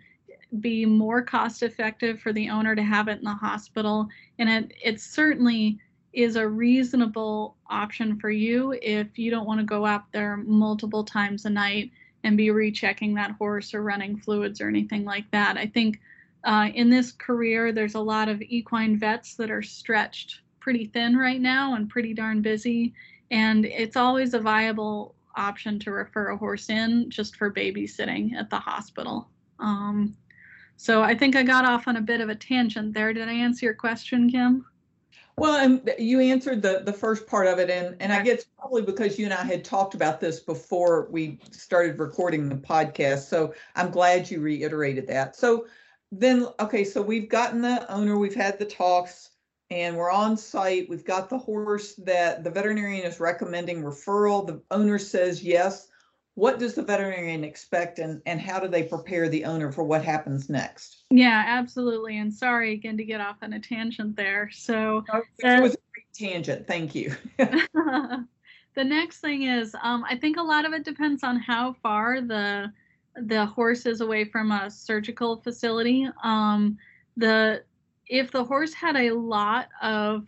be 0.60 0.86
more 0.86 1.22
cost 1.22 1.64
effective 1.64 2.20
for 2.20 2.34
the 2.34 2.50
owner 2.50 2.76
to 2.76 2.84
have 2.84 3.08
it 3.08 3.20
in 3.20 3.24
the 3.24 3.34
hospital. 3.34 4.08
And 4.40 4.50
it, 4.50 4.74
it 4.84 5.00
certainly 5.00 5.80
is 6.12 6.36
a 6.36 6.48
reasonable 6.48 7.56
option 7.68 8.20
for 8.20 8.30
you 8.30 8.78
if 8.82 9.18
you 9.18 9.32
don't 9.32 9.48
want 9.48 9.60
to 9.60 9.66
go 9.66 9.86
out 9.86 10.12
there 10.12 10.38
multiple 10.38 11.04
times 11.04 11.46
a 11.46 11.50
night 11.50 11.92
and 12.24 12.38
be 12.38 12.52
rechecking 12.52 13.16
that 13.16 13.32
horse 13.32 13.74
or 13.74 13.82
running 13.82 14.18
fluids 14.18 14.62
or 14.62 14.68
anything 14.68 15.06
like 15.06 15.30
that. 15.32 15.58
I 15.58 15.66
think 15.66 16.00
uh, 16.44 16.70
in 16.74 16.90
this 16.90 17.12
career, 17.12 17.72
there's 17.72 17.96
a 17.96 18.00
lot 18.00 18.30
of 18.30 18.42
equine 18.42 18.98
vets 18.98 19.36
that 19.36 19.50
are 19.50 19.64
stretched 19.64 20.42
pretty 20.64 20.86
thin 20.86 21.18
right 21.18 21.42
now 21.42 21.76
and 21.76 21.90
pretty 21.90 22.14
darn 22.14 22.42
busy. 22.42 22.94
And 23.30 23.66
it's 23.66 23.98
always 23.98 24.34
a 24.34 24.40
viable 24.40 25.16
option 25.36 25.78
to 25.80 25.92
refer 25.92 26.30
a 26.30 26.38
horse 26.38 26.70
in 26.70 27.10
just 27.10 27.36
for 27.36 27.52
babysitting 27.52 28.34
at 28.34 28.50
the 28.50 28.60
hospital. 28.60 29.30
Um, 29.60 30.16
so 30.78 31.04
I 31.04 31.16
think 31.16 31.36
I 31.36 31.44
got 31.44 31.66
off 31.66 31.88
on 31.88 31.98
a 31.98 32.02
bit 32.02 32.22
of 32.22 32.30
a 32.30 32.36
tangent 32.36 32.94
there. 32.94 33.14
Did 33.14 33.28
I 33.28 33.34
answer 33.34 33.66
your 33.66 33.76
question, 33.76 34.30
Kim? 34.30 34.66
Well, 35.36 35.56
and 35.56 35.92
you 35.98 36.20
answered 36.20 36.62
the 36.62 36.84
the 36.86 36.94
first 36.94 37.26
part 37.26 37.48
of 37.48 37.58
it, 37.58 37.72
and 37.72 37.96
and 38.00 38.14
I 38.14 38.22
guess 38.22 38.46
probably 38.60 38.84
because 38.84 39.18
you 39.18 39.26
and 39.26 39.34
I 39.34 39.44
had 39.44 39.66
talked 39.66 39.96
about 39.96 40.20
this 40.20 40.40
before 40.40 41.08
we 41.10 41.40
started 41.50 41.98
recording 41.98 42.48
the 42.48 42.56
podcast. 42.56 43.30
So 43.30 43.54
I'm 43.76 43.90
glad 43.90 44.30
you 44.30 44.42
reiterated 44.42 45.08
that. 45.08 45.36
So 45.36 45.66
then, 46.12 46.48
okay, 46.60 46.84
so 46.84 47.02
we've 47.02 47.30
gotten 47.30 47.62
the 47.62 47.92
owner, 47.92 48.20
we've 48.20 48.36
had 48.36 48.60
the 48.60 48.66
talks, 48.66 49.32
and 49.74 49.98
we're 49.98 50.12
on 50.12 50.38
site. 50.38 50.88
We've 50.88 51.06
got 51.06 51.30
the 51.30 51.38
horse 51.38 51.96
that 51.96 52.44
the 52.44 52.52
veterinarian 52.52 53.06
is 53.06 53.20
recommending 53.20 53.82
referral. 53.82 54.46
The 54.46 54.62
owner 54.72 55.00
says 55.00 55.44
yes 55.44 55.90
what 56.36 56.58
does 56.58 56.74
the 56.74 56.82
veterinarian 56.82 57.44
expect 57.44 58.00
and, 58.00 58.22
and 58.26 58.42
how 58.42 58.60
do 58.60 58.68
they 58.68 58.84
prepare 58.84 59.30
the 59.30 59.46
owner 59.46 59.72
for 59.72 59.84
what 59.84 60.04
happens 60.04 60.50
next? 60.50 61.04
Yeah, 61.12 61.44
absolutely. 61.46 62.18
And 62.18 62.34
sorry 62.34 62.74
again 62.74 62.98
to 62.98 63.04
get 63.04 63.22
off 63.22 63.38
on 63.42 63.54
a 63.54 63.60
tangent 63.60 64.16
there. 64.16 64.50
So 64.52 65.04
oh, 65.14 65.22
it 65.40 65.62
was 65.62 65.76
a 65.76 65.78
great 65.94 66.14
tangent. 66.14 66.66
Thank 66.66 66.96
you. 66.96 67.16
the 67.38 68.26
next 68.78 69.20
thing 69.20 69.44
is 69.44 69.76
um, 69.84 70.04
I 70.10 70.18
think 70.18 70.38
a 70.38 70.42
lot 70.42 70.66
of 70.66 70.74
it 70.74 70.84
depends 70.84 71.24
on 71.24 71.40
how 71.40 71.74
far 71.84 72.22
the 72.22 72.72
the 73.16 73.46
horse 73.46 73.86
is 73.86 74.02
away 74.02 74.26
from 74.26 74.52
a 74.52 74.72
surgical 74.72 75.38
facility. 75.38 76.08
Um, 76.24 76.80
the 77.16 77.64
if 78.08 78.32
the 78.32 78.44
horse 78.44 78.74
had 78.74 78.96
a 78.96 79.12
lot 79.12 79.70
of 79.82 80.26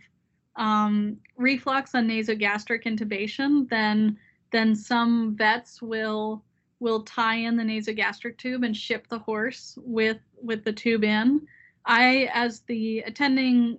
um, 0.56 1.18
reflux 1.36 1.94
on 1.94 2.08
nasogastric 2.08 2.84
intubation, 2.84 3.68
then 3.68 4.18
then 4.52 4.74
some 4.74 5.36
vets 5.36 5.82
will 5.82 6.42
will 6.78 7.02
tie 7.02 7.36
in 7.36 7.56
the 7.56 7.62
nasogastric 7.62 8.36
tube 8.38 8.62
and 8.62 8.76
ship 8.76 9.06
the 9.08 9.18
horse 9.18 9.78
with 9.82 10.18
with 10.42 10.64
the 10.64 10.72
tube 10.72 11.04
in. 11.04 11.46
I, 11.84 12.28
as 12.32 12.60
the 12.60 13.00
attending 13.00 13.78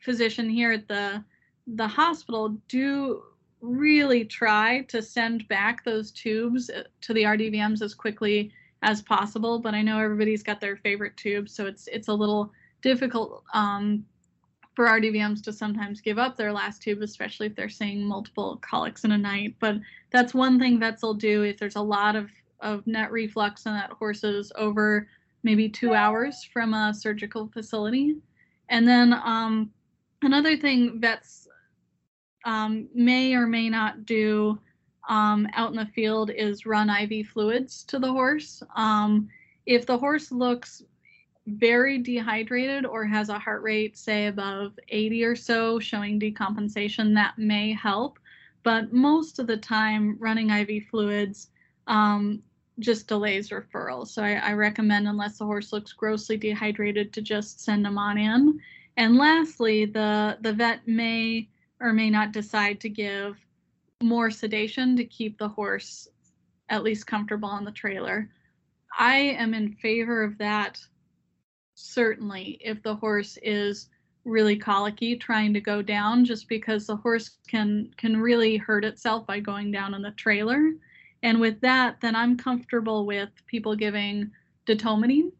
physician 0.00 0.48
here 0.48 0.72
at 0.72 0.88
the 0.88 1.24
the 1.66 1.88
hospital, 1.88 2.56
do 2.68 3.22
really 3.60 4.24
try 4.24 4.82
to 4.82 5.02
send 5.02 5.48
back 5.48 5.84
those 5.84 6.10
tubes 6.12 6.70
uh, 6.70 6.84
to 7.00 7.14
the 7.14 7.22
RDVMs 7.22 7.82
as 7.82 7.94
quickly 7.94 8.52
as 8.82 9.02
possible. 9.02 9.58
But 9.58 9.74
I 9.74 9.82
know 9.82 9.98
everybody's 9.98 10.42
got 10.42 10.60
their 10.60 10.76
favorite 10.76 11.16
tubes, 11.16 11.54
so 11.54 11.66
it's 11.66 11.88
it's 11.88 12.08
a 12.08 12.14
little 12.14 12.52
difficult 12.82 13.44
um, 13.54 14.04
for 14.74 14.86
RDVMs 14.86 15.42
to 15.44 15.52
sometimes 15.52 16.00
give 16.00 16.18
up 16.18 16.36
their 16.36 16.52
last 16.52 16.82
tube, 16.82 17.00
especially 17.00 17.46
if 17.46 17.56
they're 17.56 17.68
seeing 17.68 18.04
multiple 18.04 18.58
colics 18.62 19.04
in 19.04 19.12
a 19.12 19.18
night. 19.18 19.56
But 19.58 19.76
that's 20.10 20.34
one 20.34 20.58
thing 20.58 20.78
vets 20.78 21.02
will 21.02 21.14
do 21.14 21.42
if 21.42 21.58
there's 21.58 21.76
a 21.76 21.80
lot 21.80 22.14
of, 22.14 22.30
of 22.60 22.86
net 22.86 23.10
reflux 23.10 23.64
and 23.66 23.74
that 23.74 23.90
horse 23.92 24.22
is 24.22 24.52
over 24.56 25.08
maybe 25.42 25.68
two 25.68 25.94
hours 25.94 26.44
from 26.52 26.74
a 26.74 26.92
surgical 26.92 27.48
facility. 27.48 28.16
And 28.68 28.86
then 28.86 29.14
um, 29.14 29.70
another 30.22 30.56
thing 30.56 31.00
vets 31.00 31.48
um, 32.44 32.88
may 32.94 33.34
or 33.34 33.46
may 33.46 33.70
not 33.70 34.04
do 34.04 34.58
um, 35.08 35.48
out 35.54 35.70
in 35.70 35.76
the 35.76 35.86
field 35.86 36.30
is 36.30 36.66
run 36.66 36.90
IV 36.90 37.28
fluids 37.28 37.84
to 37.84 37.98
the 37.98 38.10
horse. 38.10 38.62
Um, 38.74 39.28
if 39.64 39.86
the 39.86 39.96
horse 39.96 40.30
looks 40.30 40.82
very 41.46 41.98
dehydrated 41.98 42.84
or 42.84 43.04
has 43.04 43.28
a 43.28 43.38
heart 43.38 43.62
rate, 43.62 43.96
say, 43.96 44.26
above 44.26 44.78
80 44.88 45.24
or 45.24 45.36
so, 45.36 45.78
showing 45.78 46.18
decompensation, 46.18 47.14
that 47.14 47.38
may 47.38 47.72
help. 47.72 48.18
But 48.62 48.92
most 48.92 49.38
of 49.38 49.46
the 49.46 49.56
time, 49.56 50.16
running 50.18 50.50
IV 50.50 50.86
fluids 50.90 51.50
um, 51.86 52.42
just 52.80 53.06
delays 53.06 53.50
referral. 53.50 54.06
So 54.06 54.22
I, 54.22 54.32
I, 54.32 54.52
recommend, 54.54 55.06
unless 55.06 55.38
the 55.38 55.44
horse 55.44 55.72
looks 55.72 55.92
grossly 55.92 56.36
dehydrated, 56.36 57.12
to 57.12 57.22
just 57.22 57.60
send 57.60 57.84
them 57.84 57.96
on 57.96 58.18
in. 58.18 58.60
And 58.96 59.16
lastly, 59.16 59.84
the, 59.84 60.36
the 60.40 60.52
vet 60.52 60.86
may 60.86 61.48
or 61.80 61.92
may 61.92 62.10
not 62.10 62.32
decide 62.32 62.80
to 62.80 62.88
give 62.88 63.36
more 64.02 64.30
sedation 64.30 64.96
to 64.96 65.04
keep 65.04 65.38
the 65.38 65.48
horse 65.48 66.08
at 66.68 66.82
least 66.82 67.06
comfortable 67.06 67.48
on 67.48 67.64
the 67.64 67.70
trailer. 67.70 68.28
I 68.98 69.16
am 69.16 69.54
in 69.54 69.74
favor 69.74 70.22
of 70.22 70.36
that 70.38 70.80
certainly 71.76 72.58
if 72.62 72.82
the 72.82 72.96
horse 72.96 73.38
is 73.42 73.90
really 74.24 74.56
colicky 74.56 75.14
trying 75.14 75.54
to 75.54 75.60
go 75.60 75.80
down 75.82 76.24
just 76.24 76.48
because 76.48 76.86
the 76.86 76.96
horse 76.96 77.36
can 77.46 77.88
can 77.96 78.16
really 78.16 78.56
hurt 78.56 78.84
itself 78.84 79.26
by 79.26 79.38
going 79.38 79.70
down 79.70 79.94
in 79.94 80.02
the 80.02 80.10
trailer. 80.12 80.72
And 81.22 81.40
with 81.40 81.60
that 81.60 82.00
then 82.00 82.16
i'm 82.16 82.36
comfortable 82.36 83.06
with 83.06 83.30
people 83.46 83.76
giving 83.76 84.30
detomidine 84.66 85.32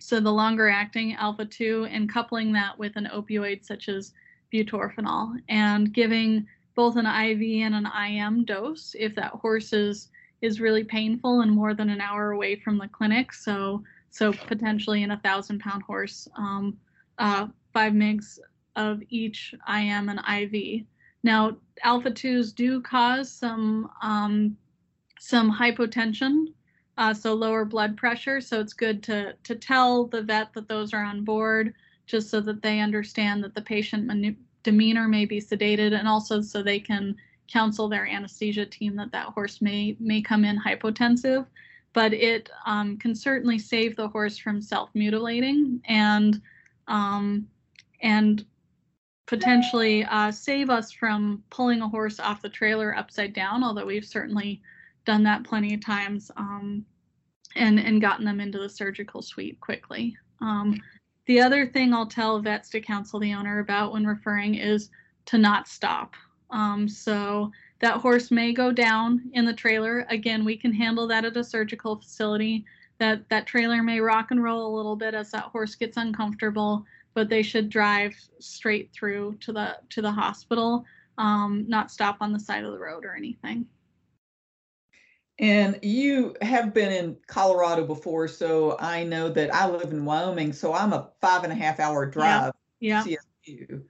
so 0.00 0.20
the 0.20 0.32
longer 0.32 0.68
acting 0.68 1.14
alpha 1.14 1.44
2 1.44 1.88
and 1.90 2.12
coupling 2.12 2.52
that 2.52 2.78
with 2.78 2.96
an 2.96 3.08
opioid 3.12 3.64
such 3.64 3.88
as 3.88 4.12
butorphanol 4.52 5.36
and 5.48 5.92
giving 5.92 6.46
both 6.76 6.96
an 6.96 7.06
iv 7.06 7.40
and 7.64 7.74
an 7.74 7.88
im 8.12 8.44
dose 8.44 8.94
if 8.98 9.14
that 9.14 9.32
horse 9.32 9.72
is 9.72 10.10
is 10.40 10.60
really 10.60 10.84
painful 10.84 11.40
and 11.40 11.50
more 11.50 11.74
than 11.74 11.90
an 11.90 12.00
hour 12.00 12.30
away 12.30 12.56
from 12.56 12.78
the 12.78 12.88
clinic. 12.88 13.32
So 13.32 13.82
so 14.10 14.32
potentially 14.32 15.02
in 15.02 15.10
a 15.10 15.18
thousand 15.18 15.60
pound 15.60 15.82
horse, 15.82 16.28
um, 16.36 16.76
uh, 17.18 17.46
five 17.72 17.92
mgs 17.92 18.38
of 18.76 19.02
each 19.10 19.54
IM 19.68 20.08
and 20.08 20.20
IV. 20.20 20.84
Now, 21.22 21.56
alpha 21.82 22.10
2s 22.10 22.54
do 22.54 22.80
cause 22.80 23.30
some 23.30 23.90
um, 24.02 24.56
some 25.20 25.52
hypotension, 25.52 26.46
uh, 26.96 27.12
so 27.12 27.34
lower 27.34 27.64
blood 27.64 27.96
pressure. 27.96 28.40
So 28.40 28.60
it's 28.60 28.72
good 28.72 29.02
to 29.04 29.34
to 29.42 29.54
tell 29.56 30.06
the 30.06 30.22
vet 30.22 30.52
that 30.54 30.68
those 30.68 30.94
are 30.94 31.04
on 31.04 31.24
board, 31.24 31.74
just 32.06 32.30
so 32.30 32.40
that 32.40 32.62
they 32.62 32.80
understand 32.80 33.42
that 33.44 33.54
the 33.54 33.62
patient 33.62 34.36
demeanor 34.62 35.08
may 35.08 35.24
be 35.24 35.40
sedated, 35.40 35.92
and 35.92 36.06
also 36.06 36.40
so 36.40 36.62
they 36.62 36.78
can 36.78 37.16
counsel 37.48 37.88
their 37.88 38.06
anesthesia 38.06 38.66
team 38.66 38.94
that 38.96 39.10
that 39.12 39.26
horse 39.26 39.60
may 39.60 39.96
may 39.98 40.22
come 40.22 40.44
in 40.44 40.58
hypotensive. 40.58 41.46
But 41.92 42.12
it 42.12 42.50
um, 42.66 42.96
can 42.98 43.14
certainly 43.14 43.58
save 43.58 43.96
the 43.96 44.08
horse 44.08 44.38
from 44.38 44.60
self 44.60 44.90
mutilating 44.94 45.80
and 45.86 46.40
um, 46.86 47.46
and 48.02 48.44
potentially 49.26 50.04
uh, 50.04 50.30
save 50.30 50.70
us 50.70 50.90
from 50.92 51.42
pulling 51.50 51.82
a 51.82 51.88
horse 51.88 52.18
off 52.18 52.42
the 52.42 52.48
trailer 52.48 52.96
upside 52.96 53.32
down. 53.32 53.62
Although 53.62 53.86
we've 53.86 54.04
certainly 54.04 54.62
done 55.04 55.22
that 55.22 55.44
plenty 55.44 55.74
of 55.74 55.84
times 55.84 56.30
um, 56.36 56.84
and 57.56 57.80
and 57.80 58.00
gotten 58.00 58.24
them 58.24 58.40
into 58.40 58.58
the 58.58 58.68
surgical 58.68 59.22
suite 59.22 59.60
quickly. 59.60 60.16
Um, 60.40 60.80
the 61.26 61.40
other 61.40 61.66
thing 61.66 61.92
I'll 61.92 62.06
tell 62.06 62.40
vets 62.40 62.70
to 62.70 62.80
counsel 62.80 63.20
the 63.20 63.34
owner 63.34 63.58
about 63.58 63.92
when 63.92 64.06
referring 64.06 64.54
is 64.54 64.90
to 65.26 65.36
not 65.36 65.68
stop. 65.68 66.14
Um, 66.50 66.88
so 66.88 67.52
that 67.80 68.00
horse 68.00 68.30
may 68.30 68.52
go 68.52 68.72
down 68.72 69.30
in 69.32 69.44
the 69.44 69.52
trailer. 69.52 70.06
Again, 70.08 70.44
we 70.44 70.56
can 70.56 70.72
handle 70.72 71.06
that 71.08 71.24
at 71.24 71.36
a 71.36 71.44
surgical 71.44 71.96
facility. 71.96 72.64
That 72.98 73.28
that 73.28 73.46
trailer 73.46 73.82
may 73.82 74.00
rock 74.00 74.32
and 74.32 74.42
roll 74.42 74.66
a 74.66 74.76
little 74.76 74.96
bit 74.96 75.14
as 75.14 75.30
that 75.30 75.44
horse 75.44 75.76
gets 75.76 75.96
uncomfortable, 75.96 76.84
but 77.14 77.28
they 77.28 77.42
should 77.42 77.68
drive 77.68 78.14
straight 78.40 78.90
through 78.92 79.36
to 79.40 79.52
the 79.52 79.78
to 79.90 80.02
the 80.02 80.10
hospital, 80.10 80.84
um, 81.16 81.64
not 81.68 81.92
stop 81.92 82.16
on 82.20 82.32
the 82.32 82.40
side 82.40 82.64
of 82.64 82.72
the 82.72 82.78
road 82.78 83.04
or 83.04 83.14
anything. 83.14 83.66
And 85.40 85.78
you 85.82 86.34
have 86.42 86.74
been 86.74 86.90
in 86.90 87.16
Colorado 87.28 87.86
before, 87.86 88.26
so 88.26 88.76
I 88.80 89.04
know 89.04 89.28
that 89.28 89.54
I 89.54 89.68
live 89.68 89.92
in 89.92 90.04
Wyoming, 90.04 90.52
so 90.52 90.74
I'm 90.74 90.92
a 90.92 91.10
five 91.20 91.44
and 91.44 91.52
a 91.52 91.56
half 91.56 91.78
hour 91.78 92.04
drive. 92.06 92.52
Yeah. 92.80 93.04
CSU. 93.04 93.84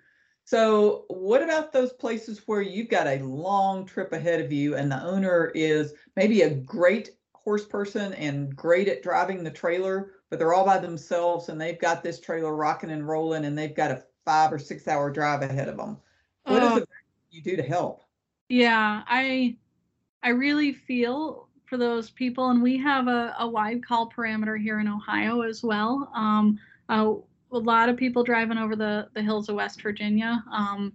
So, 0.50 1.04
what 1.08 1.42
about 1.42 1.72
those 1.72 1.92
places 1.92 2.40
where 2.48 2.62
you've 2.62 2.88
got 2.88 3.06
a 3.06 3.18
long 3.22 3.84
trip 3.84 4.12
ahead 4.14 4.40
of 4.40 4.50
you 4.50 4.76
and 4.76 4.90
the 4.90 4.98
owner 5.02 5.52
is 5.54 5.92
maybe 6.16 6.40
a 6.40 6.54
great 6.54 7.10
horse 7.34 7.66
person 7.66 8.14
and 8.14 8.56
great 8.56 8.88
at 8.88 9.02
driving 9.02 9.44
the 9.44 9.50
trailer, 9.50 10.12
but 10.30 10.38
they're 10.38 10.54
all 10.54 10.64
by 10.64 10.78
themselves 10.78 11.50
and 11.50 11.60
they've 11.60 11.78
got 11.78 12.02
this 12.02 12.18
trailer 12.18 12.56
rocking 12.56 12.90
and 12.92 13.06
rolling 13.06 13.44
and 13.44 13.58
they've 13.58 13.74
got 13.74 13.90
a 13.90 14.06
five 14.24 14.50
or 14.50 14.58
six 14.58 14.88
hour 14.88 15.10
drive 15.10 15.42
ahead 15.42 15.68
of 15.68 15.76
them? 15.76 15.98
What 16.46 16.62
is 16.62 16.74
Oh. 16.74 16.76
it 16.78 16.88
you 17.30 17.42
do 17.42 17.54
to 17.56 17.62
help? 17.62 18.04
Yeah, 18.48 19.04
I 19.06 19.56
I 20.22 20.30
really 20.30 20.72
feel 20.72 21.48
for 21.66 21.76
those 21.78 22.10
people, 22.10 22.50
and 22.50 22.62
we 22.62 22.78
have 22.78 23.08
a, 23.08 23.34
a 23.38 23.48
wide 23.48 23.84
call 23.84 24.10
parameter 24.10 24.60
here 24.60 24.80
in 24.80 24.88
Ohio 24.88 25.42
as 25.42 25.62
well. 25.62 26.10
Um, 26.14 26.58
uh, 26.88 27.14
a 27.52 27.58
lot 27.58 27.88
of 27.88 27.96
people 27.96 28.22
driving 28.22 28.58
over 28.58 28.76
the 28.76 29.08
the 29.14 29.22
hills 29.22 29.48
of 29.48 29.56
West 29.56 29.82
Virginia, 29.82 30.42
um, 30.52 30.92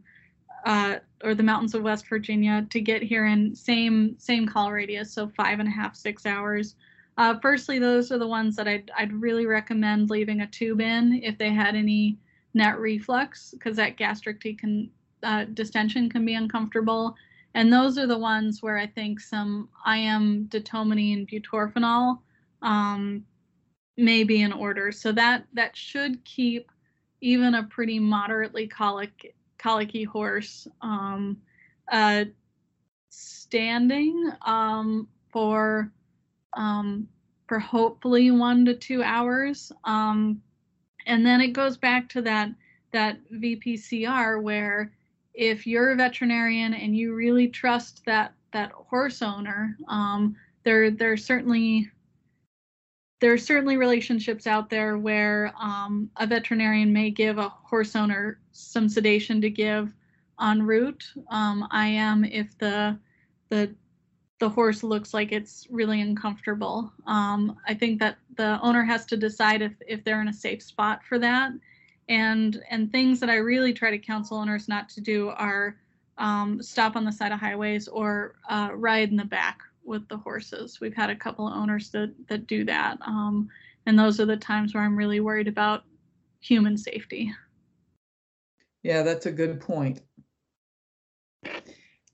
uh, 0.66 0.98
or 1.24 1.36
the 1.36 1.44
mountains 1.44 1.74
of 1.74 1.84
West 1.84 2.08
Virginia 2.08 2.66
to 2.70 2.80
get 2.80 3.02
here 3.02 3.26
in 3.26 3.56
same 3.56 4.16
same 4.18 4.48
call 4.48 4.72
radius, 4.72 5.12
so 5.12 5.28
five 5.30 5.60
and 5.60 5.68
a 5.68 5.72
half 5.72 5.96
six 5.96 6.26
hours. 6.26 6.76
Uh, 7.18 7.38
firstly, 7.42 7.78
those 7.80 8.12
are 8.12 8.18
the 8.18 8.28
ones 8.28 8.56
that 8.56 8.68
I'd 8.68 8.92
I'd 8.98 9.14
really 9.14 9.46
recommend 9.46 10.10
leaving 10.10 10.42
a 10.42 10.48
tube 10.48 10.82
in 10.82 11.22
if 11.24 11.38
they 11.38 11.50
had 11.50 11.76
any 11.76 12.18
net 12.54 12.80
reflux, 12.80 13.52
because 13.52 13.76
that 13.78 13.98
gastric 13.98 14.42
can 14.60 14.90
uh, 15.24 15.46
distension 15.54 16.10
can 16.10 16.26
be 16.26 16.36
uncomfortable. 16.36 17.16
And 17.56 17.72
those 17.72 17.98
are 18.00 18.08
the 18.08 18.18
ones 18.18 18.64
where 18.64 18.78
I 18.78 18.88
think 18.88 19.20
some 19.20 19.70
IM 19.88 20.48
detomidine 20.48 21.14
and 21.14 21.28
butorphanol 21.28 22.20
um, 22.64 23.24
may 23.98 24.24
be 24.24 24.42
in 24.42 24.52
order. 24.52 24.92
So 24.92 25.12
that 25.14 25.46
that 25.54 25.76
should 25.76 26.24
keep 26.26 26.72
even 27.22 27.56
a 27.56 27.64
pretty 27.64 28.00
moderately 28.00 28.68
colic 28.68 29.36
colicky 29.58 30.04
horse 30.04 30.68
um, 30.82 31.38
uh, 31.92 32.26
standing 33.10 34.32
um, 34.46 35.08
for 35.32 35.92
um, 36.54 37.08
for 37.48 37.60
hopefully 37.60 38.32
one 38.32 38.66
to 38.66 38.74
two 38.74 39.04
hours. 39.04 39.72
Um, 39.84 40.42
and 41.06 41.26
then 41.26 41.42
it 41.42 41.54
goes 41.54 41.78
back 41.78 42.10
to 42.10 42.22
that 42.24 42.50
that 42.92 43.18
VPCR 43.32 44.42
where 44.42 44.92
if 45.34 45.66
you're 45.66 45.92
a 45.92 45.96
veterinarian 45.96 46.74
and 46.74 46.96
you 46.96 47.16
really 47.16 47.48
trust 47.48 48.04
that 48.06 48.34
that 48.52 48.72
horse 48.72 49.22
owner, 49.22 49.78
um, 49.88 50.36
there 50.64 50.92
there 50.92 51.18
certainly 51.18 51.90
there 53.24 53.32
are 53.32 53.38
certainly 53.38 53.78
relationships 53.78 54.46
out 54.48 54.70
there 54.70 54.98
where 54.98 55.54
um, 55.58 56.10
a 56.18 56.28
veterinarian 56.28 56.92
may 56.92 57.10
give 57.10 57.38
a 57.38 57.48
horse 57.48 57.96
owner 57.96 58.42
some 58.52 58.90
sedation 58.90 59.40
to 59.40 59.50
give 59.50 59.94
en 60.42 60.62
route. 60.62 61.06
Um, 61.30 61.66
I 61.72 61.88
am 61.88 62.26
if 62.26 62.58
the 62.58 63.00
the 63.48 63.74
the 64.40 64.50
horse 64.50 64.84
looks 64.84 65.14
like 65.14 65.32
it's 65.32 65.66
really 65.70 66.02
uncomfortable. 66.02 66.92
Um, 67.08 67.56
I 67.66 67.74
think 67.74 67.98
that 68.02 68.18
the 68.36 68.60
owner 68.62 68.84
has 68.84 69.06
to 69.06 69.16
decide 69.16 69.62
if 69.62 69.72
if 69.88 70.04
they're 70.04 70.20
in 70.20 70.28
a 70.28 70.34
safe 70.34 70.62
spot 70.62 71.02
for 71.08 71.18
that 71.20 71.54
and 72.10 72.62
and 72.70 72.92
things 72.92 73.22
that 73.22 73.30
I 73.30 73.36
really 73.36 73.72
try 73.72 73.90
to 73.90 74.00
counsel 74.00 74.36
owners 74.36 74.68
not 74.68 74.90
to 74.90 75.00
do 75.00 75.30
are 75.30 75.78
um, 76.18 76.62
stop 76.62 76.98
on 76.98 77.06
the 77.06 77.12
side 77.14 77.32
of 77.32 77.40
highways 77.40 77.88
or 77.88 78.36
uh, 78.50 78.72
ride 78.74 79.12
in 79.12 79.16
the 79.16 79.24
back 79.24 79.62
with 79.86 80.08
the 80.08 80.18
horses. 80.18 80.80
We've 80.80 80.96
had 80.96 81.10
a 81.10 81.16
couple 81.16 81.48
of 81.48 81.56
owners 81.56 81.90
that 81.92 82.14
that 82.28 82.48
do 82.48 82.64
that, 82.66 82.98
um, 83.02 83.50
and 83.86 83.98
those 83.98 84.20
are 84.20 84.26
the 84.26 84.38
times 84.38 84.74
where 84.74 84.84
I'm 84.84 84.96
really 84.96 85.20
worried 85.20 85.48
about 85.48 85.84
human 86.40 86.78
safety. 86.78 87.34
Yeah, 88.84 89.04
that's 89.04 89.26
a 89.26 89.32
good 89.32 89.62
point. 89.62 90.02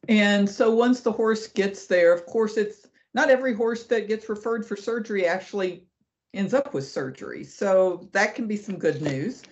And 0.08 0.50
so 0.50 0.72
once 0.74 1.02
the 1.02 1.12
horse 1.12 1.48
gets 1.48 1.86
there, 1.86 2.14
of 2.14 2.26
course, 2.26 2.58
it's 2.58 2.88
not 3.14 3.30
every 3.30 3.54
horse 3.54 3.86
that 3.86 4.08
gets 4.08 4.30
referred 4.30 4.66
for 4.66 4.76
surgery 4.76 5.26
actually 5.26 5.86
ends 6.34 6.54
up 6.54 6.74
with 6.74 6.88
surgery. 6.88 7.44
So 7.44 8.08
that 8.14 8.36
can 8.36 8.48
be 8.48 8.56
some 8.56 8.78
good 8.78 9.02
news. 9.02 9.44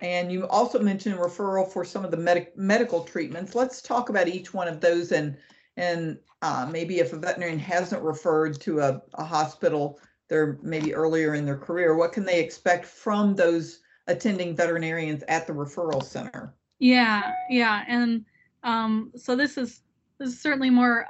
And 0.00 0.30
you 0.30 0.46
also 0.48 0.80
mentioned 0.80 1.16
referral 1.16 1.68
for 1.68 1.84
some 1.84 2.04
of 2.04 2.10
the 2.10 2.16
medic 2.16 2.56
medical 2.56 3.04
treatments. 3.04 3.54
Let's 3.54 3.80
talk 3.80 4.08
about 4.08 4.28
each 4.28 4.52
one 4.52 4.68
of 4.68 4.80
those 4.80 5.12
and 5.12 5.36
and 5.76 6.18
uh, 6.42 6.68
maybe 6.70 6.98
if 6.98 7.12
a 7.12 7.18
veterinarian 7.18 7.58
hasn't 7.58 8.02
referred 8.02 8.60
to 8.60 8.80
a, 8.80 9.02
a 9.14 9.24
hospital, 9.24 9.98
they're 10.28 10.58
maybe 10.62 10.94
earlier 10.94 11.34
in 11.34 11.44
their 11.44 11.58
career, 11.58 11.96
what 11.96 12.12
can 12.12 12.24
they 12.24 12.40
expect 12.40 12.84
from 12.84 13.34
those 13.34 13.80
attending 14.06 14.54
veterinarians 14.54 15.22
at 15.28 15.46
the 15.46 15.52
referral 15.52 16.02
center? 16.02 16.54
Yeah, 16.78 17.32
yeah, 17.48 17.84
and 17.88 18.24
um, 18.62 19.12
so 19.16 19.36
this 19.36 19.56
is 19.56 19.82
this 20.18 20.30
is 20.30 20.40
certainly 20.40 20.70
more 20.70 21.06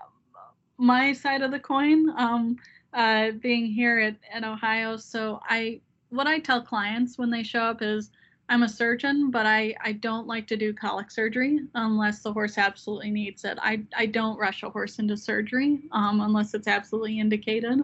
my 0.79 1.12
side 1.12 1.42
of 1.42 1.50
the 1.50 1.61
coin. 1.61 2.11
Um, 2.16 2.57
uh, 2.92 3.33
being 3.33 3.66
here 3.66 3.98
at, 3.98 4.16
at 4.33 4.44
Ohio, 4.44 4.96
so 4.96 5.40
I 5.48 5.81
what 6.11 6.29
I 6.29 6.38
tell 6.38 6.62
clients 6.62 7.18
when 7.18 7.29
they 7.29 7.42
show 7.42 7.62
up 7.62 7.83
is 7.83 8.11
I'm 8.48 8.62
a 8.62 8.68
surgeon, 8.68 9.30
but 9.30 9.46
I, 9.46 9.74
I 9.83 9.92
don't 9.92 10.26
like 10.26 10.46
to 10.48 10.57
do 10.57 10.74
colic 10.74 11.11
surgery 11.11 11.61
unless 11.74 12.20
the 12.20 12.33
horse 12.33 12.59
absolutely 12.59 13.11
needs 13.11 13.44
it. 13.44 13.59
I, 13.62 13.83
I 13.96 14.07
don't 14.07 14.38
rush 14.38 14.62
a 14.62 14.70
horse 14.70 14.98
into 14.98 15.16
surgery 15.16 15.80
um, 15.92 16.20
unless 16.20 16.52
it's 16.52 16.68
absolutely 16.68 17.18
indicated. 17.20 17.80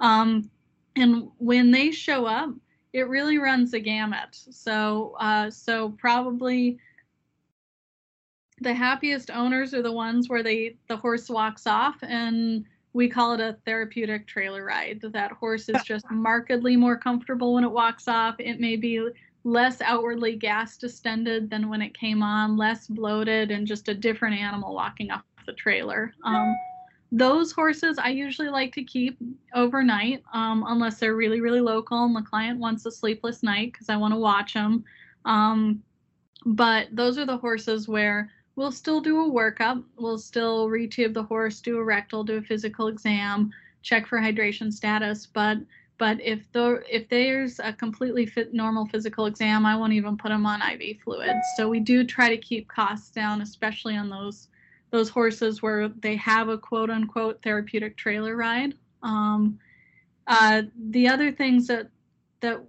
Um, 0.00 0.50
and 0.96 1.30
when 1.38 1.70
they 1.70 1.90
show 1.92 2.26
up, 2.26 2.50
it 2.92 3.08
really 3.08 3.38
runs 3.38 3.70
the 3.70 3.80
gamut. 3.80 4.28
So 4.32 5.14
uh, 5.18 5.50
so 5.50 5.90
probably 5.98 6.78
the 8.60 8.74
happiest 8.74 9.30
owners 9.30 9.72
are 9.72 9.82
the 9.82 9.92
ones 9.92 10.28
where 10.28 10.42
they 10.42 10.76
the 10.88 10.96
horse 10.96 11.28
walks 11.30 11.66
off 11.66 11.96
and 12.02 12.64
we 12.92 13.08
call 13.08 13.32
it 13.32 13.40
a 13.40 13.56
therapeutic 13.64 14.26
trailer 14.26 14.64
ride. 14.64 15.00
That 15.02 15.32
horse 15.32 15.68
is 15.68 15.82
just 15.86 16.10
markedly 16.10 16.76
more 16.76 16.96
comfortable 16.96 17.54
when 17.54 17.64
it 17.64 17.70
walks 17.70 18.08
off. 18.08 18.36
It 18.38 18.60
may 18.60 18.76
be 18.76 19.08
less 19.44 19.80
outwardly 19.80 20.36
gas 20.36 20.76
distended 20.76 21.50
than 21.50 21.68
when 21.68 21.82
it 21.82 21.98
came 21.98 22.22
on, 22.22 22.56
less 22.56 22.86
bloated, 22.86 23.50
and 23.50 23.66
just 23.66 23.88
a 23.88 23.94
different 23.94 24.38
animal 24.38 24.74
walking 24.74 25.10
off 25.10 25.22
the 25.46 25.52
trailer. 25.52 26.14
Um, 26.24 26.54
those 27.10 27.52
horses 27.52 27.98
I 27.98 28.08
usually 28.08 28.48
like 28.48 28.72
to 28.74 28.84
keep 28.84 29.18
overnight, 29.54 30.22
um, 30.32 30.64
unless 30.66 30.98
they're 30.98 31.16
really, 31.16 31.40
really 31.40 31.60
local 31.60 32.04
and 32.04 32.16
the 32.16 32.22
client 32.22 32.58
wants 32.58 32.86
a 32.86 32.90
sleepless 32.90 33.42
night 33.42 33.72
because 33.72 33.88
I 33.88 33.96
want 33.96 34.14
to 34.14 34.18
watch 34.18 34.54
them. 34.54 34.84
Um, 35.24 35.82
but 36.46 36.88
those 36.92 37.18
are 37.18 37.26
the 37.26 37.36
horses 37.36 37.86
where 37.86 38.30
we'll 38.56 38.72
still 38.72 39.00
do 39.00 39.20
a 39.20 39.30
workup. 39.30 39.82
We'll 39.98 40.18
still 40.18 40.68
retube 40.68 41.14
the 41.14 41.22
horse, 41.22 41.60
do 41.60 41.78
a 41.78 41.84
rectal, 41.84 42.24
do 42.24 42.38
a 42.38 42.42
physical 42.42 42.88
exam, 42.88 43.50
check 43.82 44.06
for 44.06 44.18
hydration 44.18 44.72
status. 44.72 45.26
But 45.26 45.58
but 45.98 46.20
if 46.20 46.50
the 46.52 46.82
if 46.90 47.08
there's 47.08 47.58
a 47.60 47.72
completely 47.72 48.26
fit 48.26 48.52
normal 48.52 48.86
physical 48.86 49.26
exam, 49.26 49.64
I 49.64 49.76
won't 49.76 49.92
even 49.92 50.16
put 50.16 50.30
them 50.30 50.46
on 50.46 50.60
IV 50.62 51.00
fluids. 51.02 51.46
So 51.56 51.68
we 51.68 51.80
do 51.80 52.04
try 52.04 52.28
to 52.28 52.36
keep 52.36 52.68
costs 52.68 53.10
down, 53.10 53.40
especially 53.42 53.96
on 53.96 54.08
those 54.08 54.48
those 54.90 55.08
horses 55.08 55.62
where 55.62 55.88
they 55.88 56.16
have 56.16 56.48
a 56.48 56.58
quote 56.58 56.90
unquote 56.90 57.42
therapeutic 57.42 57.96
trailer 57.96 58.36
ride. 58.36 58.74
Um, 59.02 59.58
uh, 60.26 60.62
the 60.90 61.08
other 61.08 61.32
things 61.32 61.66
that 61.68 61.88
that 62.40 62.62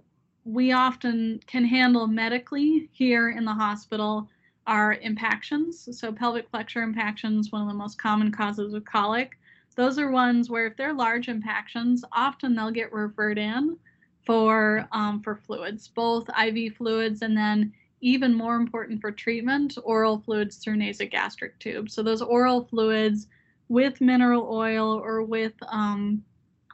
we 0.44 0.72
often 0.72 1.40
can 1.46 1.64
handle 1.64 2.06
medically 2.06 2.88
here 2.92 3.30
in 3.30 3.44
the 3.44 3.52
hospital 3.52 4.28
are 4.66 4.94
impactions. 4.94 5.88
So 5.98 6.12
pelvic 6.12 6.48
flexure 6.50 6.82
impactions, 6.82 7.52
one 7.52 7.62
of 7.62 7.68
the 7.68 7.74
most 7.74 7.98
common 7.98 8.30
causes 8.30 8.74
of 8.74 8.84
colic. 8.84 9.38
Those 9.76 9.98
are 9.98 10.10
ones 10.10 10.50
where 10.50 10.66
if 10.66 10.76
they're 10.76 10.94
large 10.94 11.28
impactions, 11.28 12.04
often 12.12 12.54
they'll 12.54 12.70
get 12.70 12.92
referred 12.92 13.38
in 13.38 13.76
for 14.24 14.88
um, 14.92 15.20
for 15.20 15.36
fluids, 15.36 15.88
both 15.88 16.28
IV 16.30 16.76
fluids 16.76 17.22
and 17.22 17.36
then 17.36 17.72
even 18.00 18.34
more 18.34 18.56
important 18.56 19.00
for 19.00 19.10
treatment, 19.10 19.78
oral 19.82 20.18
fluids 20.18 20.56
through 20.56 20.76
nasogastric 20.76 21.58
tubes. 21.58 21.94
So 21.94 22.02
those 22.02 22.22
oral 22.22 22.64
fluids 22.64 23.28
with 23.68 24.00
mineral 24.00 24.46
oil 24.50 25.00
or 25.02 25.22
with 25.22 25.54
um, 25.68 26.22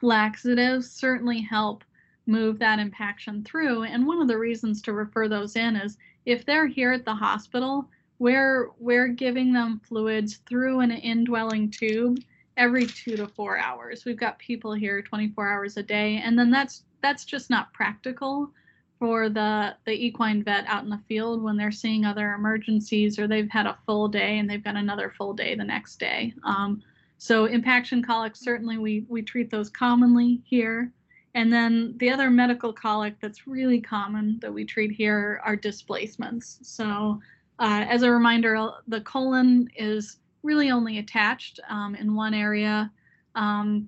laxatives 0.01 0.91
certainly 0.91 1.39
help 1.39 1.83
move 2.27 2.59
that 2.59 2.79
impaction 2.79 3.43
through. 3.43 3.83
And 3.83 4.05
one 4.05 4.21
of 4.21 4.27
the 4.27 4.37
reasons 4.37 4.81
to 4.83 4.93
refer 4.93 5.27
those 5.27 5.55
in 5.55 5.75
is 5.75 5.97
if 6.25 6.45
they're 6.45 6.67
here 6.67 6.91
at 6.91 7.05
the 7.05 7.15
hospital, 7.15 7.89
we're 8.19 8.69
we're 8.77 9.07
giving 9.07 9.51
them 9.51 9.81
fluids 9.87 10.37
through 10.47 10.81
an 10.81 10.91
indwelling 10.91 11.71
tube 11.71 12.19
every 12.57 12.85
two 12.85 13.15
to 13.17 13.27
four 13.27 13.57
hours. 13.57 14.05
We've 14.05 14.17
got 14.19 14.39
people 14.39 14.73
here 14.73 15.01
24 15.01 15.47
hours 15.47 15.77
a 15.77 15.83
day, 15.83 16.21
and 16.23 16.37
then 16.37 16.51
that's 16.51 16.83
that's 17.01 17.25
just 17.25 17.49
not 17.49 17.73
practical 17.73 18.51
for 18.99 19.29
the 19.29 19.75
the 19.85 19.93
equine 19.93 20.43
vet 20.43 20.65
out 20.67 20.83
in 20.83 20.89
the 20.89 21.01
field 21.07 21.41
when 21.41 21.57
they're 21.57 21.71
seeing 21.71 22.05
other 22.05 22.33
emergencies 22.33 23.17
or 23.17 23.27
they've 23.27 23.49
had 23.49 23.65
a 23.65 23.77
full 23.85 24.07
day 24.07 24.37
and 24.37 24.49
they've 24.49 24.63
got 24.63 24.75
another 24.75 25.13
full 25.17 25.33
day 25.33 25.55
the 25.55 25.63
next 25.63 25.99
day. 25.99 26.33
Um, 26.43 26.81
so 27.17 27.45
impaction 27.45 28.03
colic 28.03 28.35
certainly 28.35 28.77
we 28.77 29.05
we 29.09 29.21
treat 29.21 29.49
those 29.49 29.69
commonly 29.69 30.41
here. 30.45 30.91
And 31.33 31.51
then 31.51 31.95
the 31.97 32.09
other 32.09 32.29
medical 32.29 32.73
colic 32.73 33.15
that's 33.21 33.47
really 33.47 33.79
common 33.79 34.37
that 34.41 34.53
we 34.53 34.65
treat 34.65 34.91
here 34.91 35.41
are 35.45 35.55
displacements. 35.55 36.59
So, 36.61 37.21
uh, 37.57 37.85
as 37.87 38.03
a 38.03 38.11
reminder, 38.11 38.71
the 38.87 39.01
colon 39.01 39.69
is 39.75 40.17
really 40.43 40.71
only 40.71 40.97
attached 40.97 41.59
um, 41.69 41.95
in 41.95 42.15
one 42.15 42.33
area 42.33 42.91
um, 43.35 43.87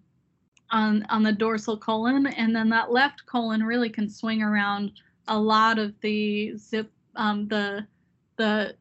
on, 0.72 1.06
on 1.10 1.24
the 1.24 1.32
dorsal 1.32 1.78
colon, 1.78 2.28
and 2.28 2.56
then 2.56 2.70
that 2.70 2.92
left 2.92 3.26
colon 3.26 3.63
really 3.63 3.89
can 3.89 4.10
swing 4.10 4.42
around 4.42 4.92
a 5.28 5.38
lot 5.38 5.80
of 5.80 5.94
the 6.02 6.56
zip, 6.58 6.92
um, 7.16 7.48
the 7.48 7.86
the 8.38 8.76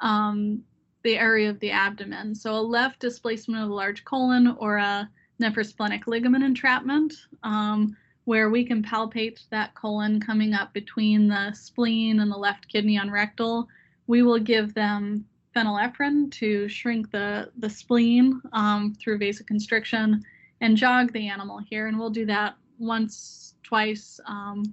um, 0.00 0.62
the 1.04 1.16
area 1.18 1.48
of 1.48 1.58
the 1.60 1.70
abdomen. 1.70 2.34
So 2.34 2.54
a 2.54 2.60
left 2.60 3.00
displacement 3.00 3.62
of 3.62 3.68
the 3.68 3.74
large 3.74 4.04
colon 4.04 4.56
or 4.58 4.76
a 4.76 5.08
nephrosplenic 5.40 6.06
ligament 6.06 6.44
entrapment, 6.44 7.14
um, 7.42 7.96
where 8.24 8.50
we 8.50 8.64
can 8.64 8.82
palpate 8.82 9.48
that 9.50 9.74
colon 9.74 10.20
coming 10.20 10.54
up 10.54 10.72
between 10.72 11.28
the 11.28 11.52
spleen 11.52 12.20
and 12.20 12.30
the 12.30 12.36
left 12.36 12.68
kidney 12.68 12.98
on 12.98 13.10
rectal. 13.10 13.68
We 14.06 14.22
will 14.22 14.38
give 14.38 14.74
them 14.74 15.24
phenylephrine 15.54 16.30
to 16.32 16.68
shrink 16.68 17.10
the, 17.10 17.50
the 17.58 17.70
spleen 17.70 18.40
um, 18.52 18.94
through 18.94 19.18
vasoconstriction 19.18 20.22
and 20.60 20.76
jog 20.76 21.12
the 21.12 21.28
animal 21.28 21.58
here. 21.58 21.88
And 21.88 21.98
we'll 21.98 22.10
do 22.10 22.26
that 22.26 22.56
once, 22.78 23.54
twice 23.62 24.20
um, 24.26 24.64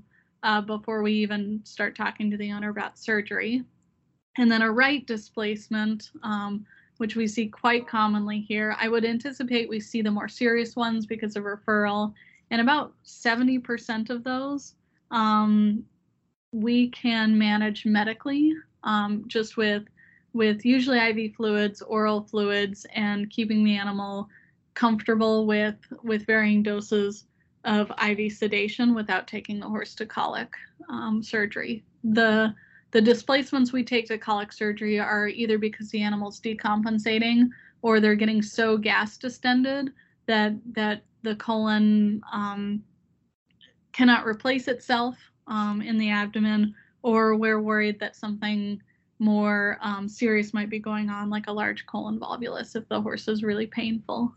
uh, 0.43 0.61
before 0.61 1.01
we 1.01 1.13
even 1.13 1.61
start 1.63 1.95
talking 1.95 2.31
to 2.31 2.37
the 2.37 2.51
owner 2.51 2.69
about 2.69 2.97
surgery. 2.97 3.63
And 4.37 4.51
then 4.51 4.61
a 4.61 4.71
right 4.71 5.05
displacement, 5.05 6.11
um, 6.23 6.65
which 6.97 7.15
we 7.15 7.27
see 7.27 7.47
quite 7.47 7.87
commonly 7.87 8.39
here. 8.39 8.75
I 8.79 8.87
would 8.87 9.05
anticipate 9.05 9.67
we 9.67 9.79
see 9.79 10.01
the 10.01 10.11
more 10.11 10.27
serious 10.27 10.75
ones 10.75 11.05
because 11.05 11.35
of 11.35 11.43
referral, 11.43 12.13
and 12.51 12.61
about 12.61 12.93
70% 13.05 14.09
of 14.09 14.23
those 14.23 14.75
um, 15.11 15.83
we 16.51 16.89
can 16.89 17.37
manage 17.37 17.85
medically 17.85 18.53
um, 18.83 19.23
just 19.27 19.57
with 19.57 19.83
with 20.33 20.65
usually 20.65 20.99
IV 20.99 21.35
fluids, 21.35 21.81
oral 21.81 22.21
fluids, 22.21 22.85
and 22.93 23.29
keeping 23.29 23.63
the 23.63 23.75
animal 23.75 24.29
comfortable 24.73 25.45
with 25.45 25.75
with 26.03 26.25
varying 26.25 26.63
doses 26.63 27.25
of 27.65 27.91
IV 28.01 28.31
sedation 28.31 28.95
without 28.95 29.27
taking 29.27 29.59
the 29.59 29.67
horse 29.67 29.93
to 29.95 30.05
colic 30.05 30.53
um, 30.89 31.21
surgery. 31.21 31.83
The 32.03 32.53
the 32.91 33.01
displacements 33.01 33.71
we 33.71 33.83
take 33.83 34.07
to 34.07 34.17
colic 34.17 34.51
surgery 34.51 34.99
are 34.99 35.27
either 35.27 35.57
because 35.57 35.89
the 35.89 36.01
animal's 36.01 36.39
decompensating 36.39 37.49
or 37.81 37.99
they're 37.99 38.15
getting 38.15 38.41
so 38.41 38.77
gas 38.77 39.17
distended 39.17 39.91
that 40.25 40.53
that 40.73 41.03
the 41.23 41.35
colon 41.35 42.21
um, 42.31 42.83
cannot 43.91 44.25
replace 44.25 44.67
itself 44.67 45.17
um, 45.47 45.81
in 45.81 45.97
the 45.97 46.09
abdomen, 46.09 46.73
or 47.01 47.35
we're 47.35 47.59
worried 47.59 47.99
that 47.99 48.15
something 48.15 48.81
more 49.19 49.77
um, 49.81 50.07
serious 50.07 50.53
might 50.53 50.69
be 50.69 50.79
going 50.79 51.09
on, 51.09 51.29
like 51.29 51.47
a 51.47 51.51
large 51.51 51.85
colon 51.85 52.19
volvulus, 52.19 52.75
if 52.75 52.87
the 52.87 53.01
horse 53.01 53.27
is 53.27 53.43
really 53.43 53.67
painful. 53.67 54.33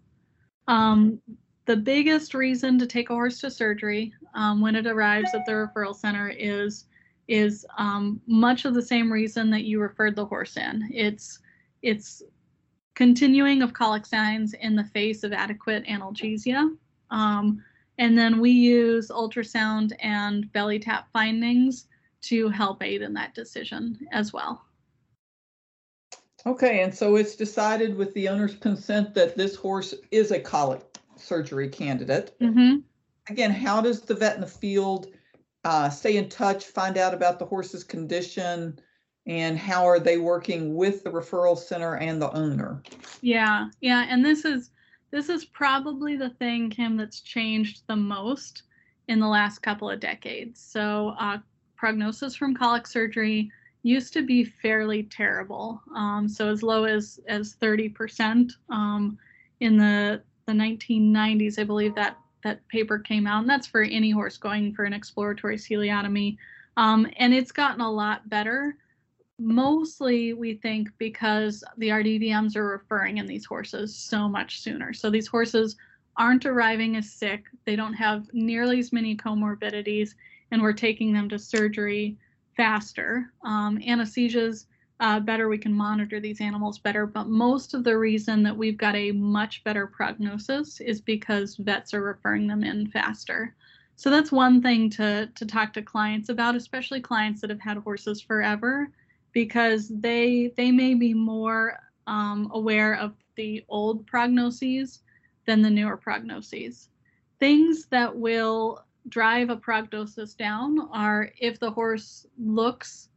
Um, 0.69 1.21
the 1.67 1.77
biggest 1.77 2.35
reason 2.35 2.79
to 2.79 2.87
take 2.87 3.11
a 3.11 3.15
horse 3.15 3.41
to 3.41 3.51
surgery 3.51 4.13
um, 4.35 4.61
when 4.61 4.75
it 4.75 4.87
arrives 4.87 5.31
at 5.35 5.47
the 5.47 5.53
referral 5.53 5.95
center 5.95 6.29
is 6.29 6.87
is 7.29 7.65
um, 7.79 8.21
much 8.27 8.65
of 8.65 8.75
the 8.75 8.83
same 8.83 9.11
reason 9.11 9.49
that 9.51 9.63
you 9.63 9.81
referred 9.81 10.17
the 10.17 10.27
horse 10.27 10.57
in. 10.57 10.89
It's 10.93 11.39
it's 11.83 12.23
continuing 12.95 13.63
of 13.63 13.73
colic 13.73 14.05
signs 14.05 14.55
in 14.55 14.77
the 14.77 14.85
face 14.85 15.23
of 15.23 15.33
adequate 15.33 15.85
analgesia. 15.87 16.77
Um, 17.11 17.63
and 17.99 18.19
then 18.19 18.41
we 18.41 18.51
use 18.51 19.09
ultrasound 19.09 19.93
and 20.01 20.53
belly 20.53 20.79
tap 20.79 21.09
findings 21.13 21.87
to 22.23 22.49
help 22.49 22.83
aid 22.83 23.03
in 23.03 23.13
that 23.15 23.35
decision 23.35 23.99
as 24.13 24.33
well. 24.33 24.65
Okay, 26.45 26.83
and 26.83 26.95
so 26.95 27.17
it's 27.17 27.37
decided 27.37 27.97
with 27.97 28.13
the 28.15 28.29
owner's 28.29 28.57
consent 28.57 29.15
that 29.15 29.37
this 29.37 29.55
horse 29.55 29.95
is 30.11 30.31
a 30.31 30.41
colic 30.41 30.81
surgery 31.17 31.69
candidate. 31.69 32.37
Mm-hmm. 32.41 32.79
Again, 33.29 33.51
how 33.51 33.81
does 33.81 34.01
the 34.01 34.15
vet 34.15 34.35
in 34.35 34.41
the 34.41 34.47
field 34.47 35.07
uh, 35.65 35.89
stay 35.89 36.17
in 36.17 36.29
touch, 36.29 36.65
find 36.65 36.99
out 36.99 37.15
about 37.15 37.39
the 37.39 37.47
horse's 37.47 37.85
condition, 37.85 38.79
and 39.27 39.57
how 39.57 39.87
are 39.87 40.01
they 40.01 40.19
working 40.19 40.75
with 40.75 41.05
the 41.05 41.11
referral 41.11 41.57
center 41.57 41.97
and 41.97 42.21
the 42.21 42.33
owner? 42.33 42.83
Yeah, 43.21 43.69
yeah, 43.81 44.07
and 44.09 44.25
this 44.25 44.45
is 44.45 44.71
this 45.13 45.29
is 45.29 45.45
probably 45.45 46.17
the 46.17 46.31
thing, 46.31 46.71
Kim, 46.71 46.97
that's 46.97 47.21
changed 47.21 47.83
the 47.87 47.97
most 47.97 48.63
in 49.09 49.21
the 49.21 49.29
last 49.29 49.61
couple 49.61 49.91
of 49.91 50.01
decades. 50.01 50.61
So, 50.61 51.15
uh, 51.21 51.39
prognosis 51.77 52.35
from 52.35 52.57
colic 52.57 52.87
surgery 52.87 53.53
used 53.83 54.13
to 54.13 54.23
be 54.23 54.45
fairly 54.45 55.05
terrible. 55.05 55.83
Um, 55.95 56.29
so 56.29 56.49
as 56.49 56.63
low 56.63 56.85
as 56.85 57.21
as 57.29 57.57
30% 57.61 58.53
um, 58.71 59.19
in 59.61 59.77
the 59.77 60.23
the 60.47 60.53
1990s, 60.53 61.59
I 61.59 61.65
believe 61.65 61.95
that 61.95 62.17
that 62.43 62.67
paper 62.69 62.99
came 62.99 63.27
out, 63.27 63.41
and 63.41 63.49
that's 63.49 63.67
for 63.67 63.83
any 63.83 64.11
horse 64.11 64.37
going 64.37 64.75
for 64.75 64.85
an 64.85 64.93
exploratory 64.93 65.57
celiotomy. 65.57 66.37
Um, 66.77 67.07
and 67.19 67.33
it's 67.33 67.53
gotten 67.53 67.81
a 67.81 67.91
lot 67.91 68.29
better. 68.29 68.77
Mostly, 69.39 70.33
we 70.33 70.55
think 70.55 70.89
because 70.99 71.63
the 71.79 71.89
RDVMs 71.89 72.57
are 72.57 72.67
referring 72.67 73.19
in 73.19 73.27
these 73.27 73.45
horses 73.45 73.95
so 73.95 74.29
much 74.29 74.61
sooner. 74.61 74.93
So 74.93 75.11
these 75.11 75.29
horses 75.29 75.77
aren't 76.17 76.45
arriving 76.45 76.97
as 76.97 77.11
sick, 77.11 77.45
they 77.65 77.77
don't 77.77 77.95
have 77.95 78.29
nearly 78.33 78.79
as 78.79 78.93
many 78.93 79.17
comorbidities, 79.17 80.11
and 80.51 80.61
we're 80.61 80.73
taking 80.73 81.13
them 81.13 81.29
to 81.29 81.39
surgery 81.39 82.17
faster. 82.57 83.33
Um, 83.43 83.79
anesthesias 83.79 84.67
uh, 85.01 85.19
better, 85.19 85.49
we 85.49 85.59
can 85.59 85.75
monitor 85.75 86.21
these 86.21 86.41
animals 86.41 86.79
better. 86.79 87.07
But 87.07 87.29
most 87.29 87.75
of 87.75 87.83
the 87.83 87.99
reason 87.99 88.43
that 88.45 88.57
we've 88.57 88.79
got 88.79 88.95
a 88.95 89.11
much 89.11 89.65
better 89.65 89.87
prognosis 89.87 90.81
is 90.81 91.01
because 91.01 91.57
vets 91.57 91.93
are 91.93 92.03
referring 92.03 92.47
them 92.47 92.63
in 92.63 92.87
faster. 92.87 93.55
So 93.97 94.11
that's 94.11 94.31
one 94.31 94.63
thing 94.63 94.91
to, 94.91 95.29
to 95.35 95.47
talk 95.47 95.73
to 95.73 95.83
clients 95.83 96.29
about, 96.29 96.55
especially 96.55 97.01
clients 97.01 97.41
that 97.41 97.51
have 97.51 97.61
had 97.61 97.79
horses 97.79 98.21
forever, 98.21 98.91
because 99.33 99.89
they 99.89 100.53
they 100.57 100.71
may 100.71 100.95
be 100.95 101.15
more 101.15 101.79
um, 102.07 102.51
aware 102.53 102.95
of 102.95 103.15
the 103.35 103.65
old 103.69 104.07
prognoses 104.07 105.01
than 105.47 105.63
the 105.63 105.71
newer 105.71 105.97
prognoses. 105.97 106.89
Things 107.41 107.87
that 107.87 108.15
will 108.15 108.85
drive 109.09 109.51
a 109.51 109.57
prognosis 109.57 110.35
down 110.35 110.89
are 110.93 111.31
if 111.39 111.59
the 111.59 111.71
horse 111.71 112.27
looks 112.39 113.09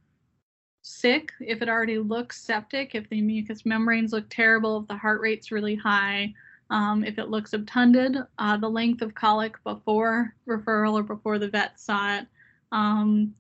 sick, 0.81 1.31
if 1.39 1.61
it 1.61 1.69
already 1.69 1.97
looks 1.97 2.41
septic, 2.41 2.95
if 2.95 3.09
the 3.09 3.21
mucous 3.21 3.65
membranes 3.65 4.13
look 4.13 4.29
terrible, 4.29 4.81
if 4.81 4.87
the 4.87 4.97
heart 4.97 5.21
rate's 5.21 5.51
really 5.51 5.75
high, 5.75 6.33
um, 6.69 7.03
if 7.03 7.19
it 7.19 7.29
looks 7.29 7.53
obtunded, 7.53 8.17
uh, 8.39 8.57
the 8.57 8.69
length 8.69 9.01
of 9.01 9.13
colic 9.13 9.55
before 9.63 10.35
referral 10.47 10.93
or 10.93 11.03
before 11.03 11.39
the 11.39 11.47
vet 11.47 11.79
saw 11.79 12.17
it 12.17 12.27
um, 12.71 13.33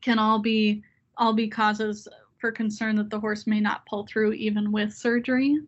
can 0.00 0.18
all 0.18 0.38
be 0.38 0.82
all 1.18 1.32
be 1.32 1.48
causes 1.48 2.06
for 2.38 2.52
concern 2.52 2.96
that 2.96 3.08
the 3.08 3.18
horse 3.18 3.46
may 3.46 3.60
not 3.60 3.86
pull 3.86 4.06
through 4.06 4.32
even 4.32 4.70
with 4.70 4.92
surgery. 4.92 5.58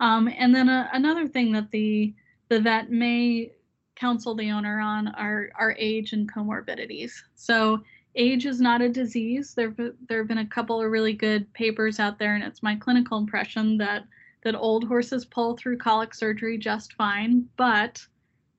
Um, 0.00 0.28
and 0.36 0.54
then 0.54 0.68
a, 0.68 0.80
uh, 0.80 0.88
another 0.92 1.28
thing 1.28 1.52
that 1.52 1.70
the 1.70 2.14
the 2.48 2.60
vet 2.60 2.90
may 2.90 3.52
counsel 3.98 4.34
the 4.34 4.50
owner 4.50 4.80
on 4.80 5.08
are, 5.08 5.50
are 5.58 5.74
age 5.78 6.12
and 6.12 6.32
comorbidities. 6.32 7.12
So 7.34 7.82
age 8.14 8.46
is 8.46 8.60
not 8.60 8.80
a 8.80 8.88
disease. 8.88 9.54
There 9.54 9.74
there 10.08 10.18
have 10.18 10.28
been 10.28 10.38
a 10.38 10.46
couple 10.46 10.80
of 10.80 10.90
really 10.90 11.12
good 11.12 11.52
papers 11.52 11.98
out 11.98 12.18
there, 12.18 12.34
and 12.34 12.44
it's 12.44 12.62
my 12.62 12.76
clinical 12.76 13.18
impression 13.18 13.76
that 13.78 14.04
that 14.42 14.54
old 14.54 14.86
horses 14.86 15.24
pull 15.24 15.56
through 15.56 15.78
colic 15.78 16.14
surgery 16.14 16.58
just 16.58 16.92
fine, 16.94 17.48
but 17.56 18.04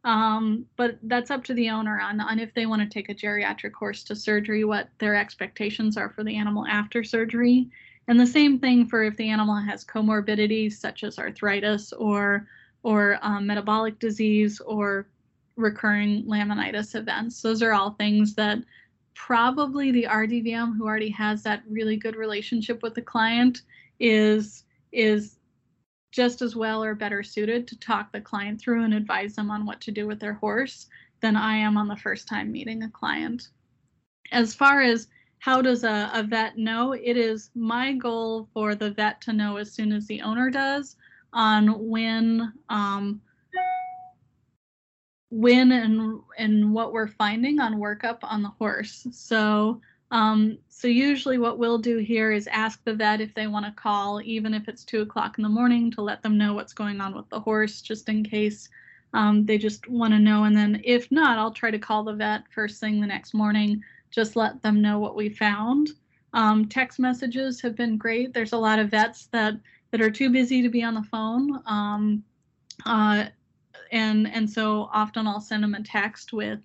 um, 0.04 0.66
but 0.78 0.98
that's 1.04 1.32
up 1.32 1.44
to 1.46 1.54
the 1.54 1.70
owner 1.70 2.00
on, 2.00 2.22
on 2.22 2.40
if 2.40 2.54
they 2.54 2.66
want 2.66 2.82
to 2.82 2.88
take 2.88 3.10
a 3.10 3.16
geriatric 3.16 3.74
horse 3.74 4.04
to 4.06 4.16
surgery, 4.16 4.64
what 4.64 4.88
their 4.98 5.14
expectations 5.14 5.98
are 5.98 6.10
for 6.10 6.24
the 6.24 6.38
animal 6.38 6.66
after 6.68 7.04
surgery. 7.04 7.70
And 8.08 8.18
the 8.18 8.26
same 8.26 8.60
thing 8.60 8.88
for 8.88 9.04
if 9.04 9.18
the 9.18 9.30
animal 9.30 9.56
has 9.56 9.84
comorbidities 9.84 10.74
such 10.74 11.04
as 11.04 11.20
arthritis 11.20 11.94
or 11.94 12.48
or 12.82 13.20
um, 13.22 13.46
metabolic 13.46 14.00
disease 14.00 14.62
or 14.62 15.06
recurring 15.60 16.24
laminitis 16.26 16.96
events. 16.96 17.42
Those 17.42 17.62
are 17.62 17.74
all 17.74 17.92
things 17.92 18.34
that 18.36 18.60
probably 19.14 19.92
the 19.92 20.08
RDVM 20.10 20.78
who 20.78 20.86
already 20.86 21.10
has 21.10 21.44
that 21.44 21.64
really 21.70 21.98
good 21.98 22.16
relationship 22.16 22.82
with 22.82 22.96
the 22.96 23.02
client 23.02 23.64
is 24.00 24.64
is 24.92 25.36
just 26.12 26.42
as 26.42 26.56
well 26.56 26.84
or 26.84 26.96
better 26.96 27.22
suited 27.22 27.68
to 27.68 27.80
talk 27.80 28.12
the 28.12 28.22
client 28.22 28.60
through 28.60 28.84
and 28.84 28.94
advise 28.94 29.36
them 29.36 29.52
on 29.52 29.66
what 29.66 29.80
to 29.82 29.92
do 29.92 30.08
with 30.08 30.20
their 30.20 30.34
horse 30.34 30.88
than 31.22 31.36
I 31.36 31.56
am 31.56 31.78
on 31.78 31.88
the 31.88 31.96
first 31.98 32.28
time 32.28 32.52
meeting 32.52 32.82
a 32.84 32.90
client. 32.90 33.50
As 34.32 34.56
far 34.56 34.82
as 34.82 35.08
how 35.40 35.62
does 35.62 35.84
a, 35.84 36.10
a 36.14 36.24
vet 36.24 36.58
know, 36.58 36.94
it 36.94 37.18
is 37.18 37.52
my 37.54 37.94
goal 37.94 38.50
for 38.54 38.74
the 38.74 38.92
vet 38.92 39.22
to 39.22 39.34
know 39.34 39.58
as 39.58 39.72
soon 39.72 39.92
as 39.92 40.08
the 40.08 40.22
owner 40.22 40.50
does 40.50 40.96
on 41.34 41.90
when 41.90 42.54
um, 42.70 43.22
when 45.30 45.72
and 45.72 46.22
and 46.38 46.74
what 46.74 46.92
we're 46.92 47.08
finding 47.08 47.60
on 47.60 47.76
workup 47.76 48.20
on 48.24 48.42
the 48.42 48.50
horse. 48.50 49.06
So 49.12 49.82
um, 50.12 50.58
so 50.70 50.88
usually 50.88 51.38
what 51.38 51.60
we'll 51.60 51.78
do 51.78 51.98
here 51.98 52.32
is 52.32 52.48
ask 52.48 52.84
the 52.84 52.96
vet 52.96 53.22
if 53.22 53.36
they 53.36 53.48
want 53.48 53.66
to 53.66 53.72
call, 53.72 54.22
even 54.24 54.54
if 54.54 54.68
it's 54.68 54.84
two 54.84 55.02
o'clock 55.02 55.38
in 55.38 55.44
the 55.44 55.50
morning, 55.50 55.92
to 55.92 56.02
let 56.02 56.24
them 56.24 56.38
know 56.38 56.54
what's 56.54 56.74
going 56.74 57.00
on 57.00 57.16
with 57.16 57.30
the 57.30 57.40
horse, 57.40 57.82
just 57.82 58.10
in 58.10 58.24
case 58.24 58.70
um, 59.14 59.46
they 59.46 59.58
just 59.58 59.88
want 59.88 60.14
to 60.14 60.20
know. 60.20 60.46
And 60.46 60.56
then 60.56 60.82
if 60.84 61.12
not, 61.12 61.38
I'll 61.38 61.52
try 61.52 61.70
to 61.70 61.80
call 61.80 62.04
the 62.04 62.14
vet 62.14 62.44
first 62.54 62.80
thing 62.80 63.00
the 63.00 63.08
next 63.08 63.34
morning, 63.34 63.84
just 64.10 64.36
let 64.36 64.62
them 64.64 64.82
know 64.82 64.98
what 64.98 65.16
we 65.16 65.30
found. 65.30 65.90
Um, 66.34 66.68
text 66.68 67.00
messages 67.00 67.62
have 67.62 67.76
been 67.76 67.98
great. 67.98 68.34
There's 68.34 68.54
a 68.54 68.58
lot 68.58 68.80
of 68.80 68.90
vets 68.90 69.28
that 69.28 69.56
that 69.92 70.02
are 70.02 70.12
too 70.12 70.30
busy 70.30 70.62
to 70.62 70.70
be 70.70 70.84
on 70.84 70.94
the 70.94 71.04
phone. 71.04 71.62
Um, 71.66 72.24
uh, 72.86 73.26
and 73.92 74.28
and 74.28 74.50
so 74.50 74.90
often 74.94 75.28
I'll 75.28 75.42
send 75.42 75.64
them 75.64 75.76
a 75.76 75.84
text 75.84 76.34
with 76.34 76.60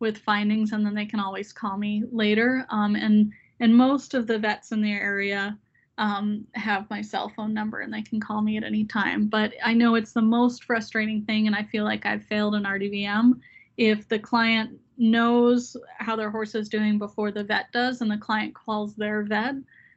with 0.00 0.18
findings, 0.18 0.72
and 0.72 0.84
then 0.84 0.94
they 0.94 1.06
can 1.06 1.20
always 1.20 1.52
call 1.52 1.78
me 1.78 2.04
later. 2.10 2.66
Um, 2.70 2.96
and 2.96 3.32
and 3.60 3.74
most 3.74 4.14
of 4.14 4.26
the 4.26 4.38
vets 4.38 4.72
in 4.72 4.82
the 4.82 4.92
area 4.92 5.56
um, 5.98 6.44
have 6.54 6.90
my 6.90 7.00
cell 7.00 7.28
phone 7.28 7.54
number, 7.54 7.80
and 7.80 7.92
they 7.92 8.02
can 8.02 8.20
call 8.20 8.42
me 8.42 8.56
at 8.56 8.64
any 8.64 8.84
time. 8.84 9.26
But 9.26 9.52
I 9.64 9.74
know 9.74 9.94
it's 9.94 10.12
the 10.12 10.22
most 10.22 10.64
frustrating 10.64 11.24
thing, 11.24 11.46
and 11.46 11.54
I 11.54 11.62
feel 11.62 11.84
like 11.84 12.06
I've 12.06 12.24
failed 12.24 12.54
an 12.54 12.64
RDVM 12.64 13.40
if 13.76 14.08
the 14.08 14.18
client 14.18 14.78
knows 14.96 15.76
how 15.98 16.14
their 16.14 16.30
horse 16.30 16.54
is 16.54 16.68
doing 16.68 16.98
before 16.98 17.32
the 17.32 17.44
vet 17.44 17.72
does, 17.72 18.00
and 18.00 18.10
the 18.10 18.18
client 18.18 18.54
calls 18.54 18.94
their 18.94 19.22
vet 19.22 19.54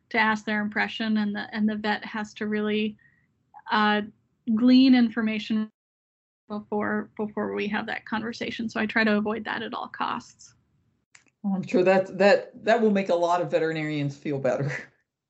to 0.09 0.17
ask 0.17 0.45
their 0.45 0.61
impression, 0.61 1.17
and 1.17 1.36
the 1.36 1.47
and 1.53 1.67
the 1.67 1.75
vet 1.75 2.05
has 2.05 2.34
to 2.36 2.47
really 2.47 2.95
uh, 3.71 4.01
glean 4.55 4.95
information 4.95 5.69
before 6.48 7.10
before 7.18 7.54
we 7.54 7.68
have 7.68 7.86
that 7.88 8.06
conversation. 8.06 8.70
So 8.70 8.80
I 8.80 8.86
try 8.86 9.04
to 9.04 9.18
avoid 9.18 9.43
that 9.45 9.62
at 9.62 9.74
all 9.74 9.88
costs. 9.88 10.54
I'm 11.45 11.66
sure 11.66 11.84
that 11.84 12.18
that 12.18 12.64
that 12.66 12.82
will 12.82 12.91
make 12.91 13.10
a 13.10 13.16
lot 13.16 13.41
of 13.41 13.52
veterinarians 13.52 14.18
feel 14.18 14.39
better. 14.39 14.72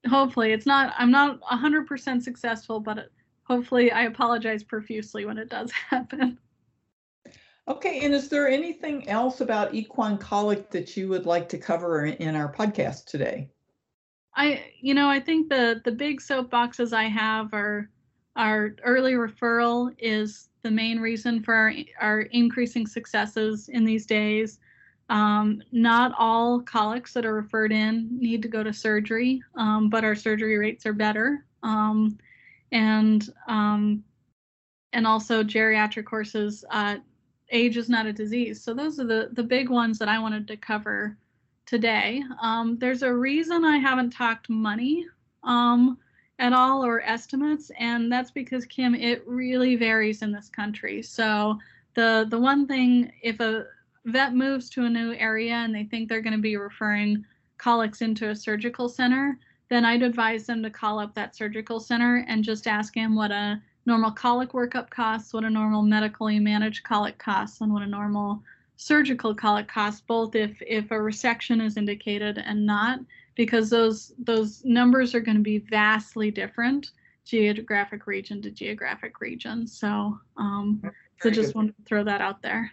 Hopefully, 0.08 0.52
it's 0.52 0.66
not. 0.66 0.94
I'm 0.98 1.12
not 1.12 1.42
100% 1.42 2.22
successful, 2.22 2.80
but 2.80 3.10
hopefully, 3.44 3.92
I 3.92 4.04
apologize 4.04 4.64
profusely 4.64 5.26
when 5.26 5.38
it 5.38 5.50
does 5.50 5.72
happen. 5.90 6.40
Okay, 7.68 8.06
and 8.06 8.14
is 8.14 8.30
there 8.30 8.48
anything 8.48 9.10
else 9.10 9.42
about 9.42 9.74
equine 9.74 10.18
colic 10.18 10.72
that 10.72 10.96
you 10.96 11.10
would 11.10 11.26
like 11.26 11.50
to 11.50 11.58
cover 11.58 12.06
in 12.06 12.36
our 12.36 12.52
podcast 12.52 13.06
today? 13.06 13.50
I, 14.36 14.72
you 14.80 14.94
know, 14.94 15.10
I 15.10 15.20
think 15.20 15.50
the 15.50 15.82
the 15.84 15.92
big 15.92 16.22
soapboxes 16.22 16.94
I 16.94 17.06
have 17.06 17.54
are 17.54 17.90
our 18.38 18.76
early 18.84 19.14
referral 19.14 19.94
is 19.98 20.50
the 20.68 20.72
main 20.72 21.00
reason 21.00 21.42
for 21.42 21.54
our, 21.54 21.72
our 22.02 22.22
increasing 22.22 22.86
successes 22.86 23.70
in 23.70 23.86
these 23.86 24.06
days. 24.06 24.60
Um, 25.10 25.64
not 25.72 26.14
all 26.18 26.60
colics 26.60 27.14
that 27.14 27.26
are 27.26 27.34
referred 27.34 27.72
in 27.72 28.10
need 28.20 28.42
to 28.42 28.50
go 28.50 28.64
to 28.64 28.74
surgery, 28.74 29.42
um, 29.56 29.90
but 29.90 30.04
our 30.04 30.14
surgery 30.16 30.58
rates 30.58 30.86
are 30.86 30.92
better. 30.92 31.46
Um, 31.64 32.18
and 32.74 33.30
um, 33.48 34.04
and 34.92 35.08
also 35.08 35.42
geriatric 35.42 36.06
horses, 36.06 36.66
uh, 36.72 36.98
age 37.52 37.78
is 37.78 37.88
not 37.88 38.06
a 38.06 38.12
disease. 38.12 38.62
So 38.62 38.74
those 38.74 39.00
are 39.00 39.06
the 39.06 39.30
the 39.32 39.44
big 39.44 39.70
ones 39.70 39.98
that 40.00 40.10
I 40.10 40.20
wanted 40.20 40.50
to 40.50 40.58
cover 40.58 41.18
today. 41.66 42.22
Um, 42.42 42.78
there's 42.78 43.04
a 43.04 43.14
reason 43.14 43.64
I 43.64 43.78
haven't 43.78 44.10
talked 44.10 44.50
money 44.50 45.06
um, 45.44 45.98
at 46.40 46.54
all 46.54 46.86
or 46.86 47.02
estimates, 47.02 47.72
and 47.80 48.12
that's 48.12 48.32
because 48.32 48.66
Kim, 48.66 48.94
it 48.94 49.28
really 49.28 49.76
varies 49.76 50.22
in 50.22 50.32
this 50.32 50.50
country. 50.50 51.02
So 51.02 51.58
the 51.96 52.28
the 52.30 52.40
one 52.40 52.68
thing, 52.68 53.12
if 53.22 53.40
a 53.40 53.66
vet 54.06 54.36
moves 54.36 54.70
to 54.70 54.86
a 54.86 54.90
new 54.90 55.14
area 55.14 55.54
and 55.54 55.74
they 55.74 55.84
think 55.84 56.08
they're 56.08 56.22
going 56.22 56.36
to 56.36 56.42
be 56.42 56.58
referring 56.58 57.26
colics 57.58 58.02
into 58.02 58.30
a 58.30 58.36
surgical 58.36 58.88
center, 58.88 59.38
then 59.70 59.84
I'd 59.84 60.04
advise 60.04 60.46
them 60.46 60.64
to 60.64 60.70
call 60.70 61.00
up 61.00 61.14
that 61.16 61.36
surgical 61.36 61.80
center 61.80 62.24
and 62.28 62.44
just 62.44 62.68
ask 62.68 62.96
him 62.96 63.16
what 63.16 63.32
a 63.32 63.62
normal 63.86 64.12
colic 64.12 64.52
workup 64.52 64.90
costs, 64.90 65.34
what 65.34 65.44
a 65.44 65.50
normal 65.50 65.82
medically 65.82 66.40
managed 66.40 66.84
colic 66.84 67.18
costs, 67.18 67.62
and 67.62 67.74
what 67.74 67.82
a 67.82 67.88
normal 67.88 68.42
surgical 68.78 69.34
colic 69.34 69.68
costs, 69.68 70.02
both 70.02 70.36
if 70.36 70.62
if 70.62 70.92
a 70.92 70.96
resection 70.96 71.66
is 71.66 71.78
indicated 71.78 72.38
and 72.38 72.66
not 72.66 73.00
because 73.38 73.70
those 73.70 74.12
those 74.18 74.66
numbers 74.66 75.16
are 75.16 75.22
going 75.22 75.38
to 75.38 75.44
be 75.44 75.60
vastly 75.60 76.30
different 76.30 76.92
geographic 77.24 78.08
region 78.08 78.42
to 78.42 78.52
geographic 78.52 79.22
region. 79.22 79.66
So 79.68 80.20
um, 80.36 80.82
so 81.22 81.30
just 81.30 81.56
wanted 81.56 81.78
to 81.78 81.84
throw 81.86 82.04
that 82.04 82.20
out 82.20 82.42
there. 82.42 82.72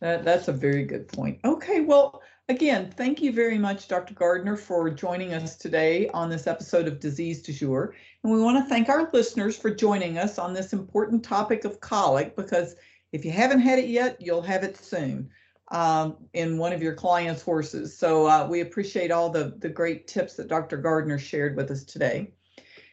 That, 0.00 0.24
that's 0.24 0.48
a 0.48 0.52
very 0.52 0.84
good 0.84 1.08
point. 1.08 1.38
Okay, 1.44 1.80
well, 1.80 2.22
again, 2.48 2.90
thank 2.90 3.22
you 3.22 3.32
very 3.32 3.56
much, 3.56 3.86
Dr. 3.86 4.14
Gardner, 4.14 4.56
for 4.56 4.90
joining 4.90 5.32
us 5.32 5.56
today 5.56 6.08
on 6.08 6.28
this 6.28 6.46
episode 6.46 6.88
of 6.88 6.98
Disease 6.98 7.40
du 7.40 7.52
Jour. 7.52 7.94
And 8.24 8.32
we 8.32 8.42
want 8.42 8.58
to 8.58 8.68
thank 8.68 8.88
our 8.88 9.08
listeners 9.12 9.56
for 9.56 9.72
joining 9.72 10.18
us 10.18 10.38
on 10.38 10.52
this 10.52 10.72
important 10.72 11.22
topic 11.22 11.64
of 11.64 11.80
colic 11.80 12.34
because 12.34 12.74
if 13.12 13.24
you 13.24 13.30
haven't 13.30 13.60
had 13.60 13.78
it 13.78 13.88
yet, 13.88 14.20
you'll 14.20 14.42
have 14.42 14.64
it 14.64 14.76
soon 14.76 15.30
um, 15.72 16.16
in 16.34 16.58
one 16.58 16.72
of 16.72 16.80
your 16.82 16.94
clients' 16.94 17.42
horses. 17.42 17.96
So 17.96 18.26
uh, 18.26 18.46
we 18.48 18.60
appreciate 18.60 19.10
all 19.10 19.30
the, 19.30 19.54
the 19.58 19.70
great 19.70 20.06
tips 20.06 20.36
that 20.36 20.46
Dr. 20.46 20.76
Gardner 20.76 21.18
shared 21.18 21.56
with 21.56 21.68
us 21.70 21.82
today. 21.82 22.30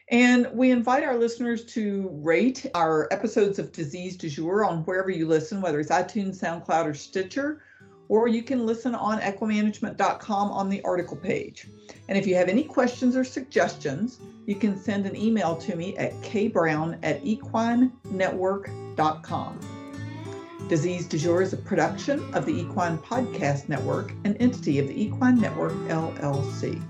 And 0.08 0.48
we 0.52 0.72
invite 0.72 1.04
our 1.04 1.16
listeners 1.16 1.64
to 1.66 2.08
rate 2.14 2.66
our 2.74 3.06
episodes 3.12 3.60
of 3.60 3.70
Disease 3.70 4.16
du 4.16 4.28
Jour 4.28 4.64
on 4.64 4.82
wherever 4.84 5.10
you 5.10 5.28
listen, 5.28 5.60
whether 5.60 5.78
it's 5.78 5.90
iTunes, 5.90 6.40
SoundCloud, 6.40 6.86
or 6.86 6.94
Stitcher, 6.94 7.62
or 8.08 8.26
you 8.26 8.42
can 8.42 8.66
listen 8.66 8.96
on 8.96 9.20
equimanagement.com 9.20 10.50
on 10.50 10.68
the 10.68 10.82
article 10.82 11.16
page. 11.16 11.68
And 12.08 12.18
if 12.18 12.26
you 12.26 12.34
have 12.34 12.48
any 12.48 12.64
questions 12.64 13.14
or 13.14 13.22
suggestions, 13.22 14.18
you 14.46 14.56
can 14.56 14.76
send 14.76 15.06
an 15.06 15.14
email 15.14 15.54
to 15.56 15.76
me 15.76 15.96
at 15.96 16.12
kbrown 16.22 16.98
at 17.04 17.22
equinenetwork.com. 17.22 19.79
Disease 20.70 21.08
du 21.08 21.18
Jour 21.18 21.42
is 21.42 21.52
a 21.52 21.56
production 21.56 22.32
of 22.32 22.46
the 22.46 22.52
Equine 22.52 22.96
Podcast 22.98 23.68
Network, 23.68 24.12
an 24.22 24.36
entity 24.36 24.78
of 24.78 24.86
the 24.86 25.02
Equine 25.02 25.40
Network 25.40 25.72
LLC. 25.88 26.80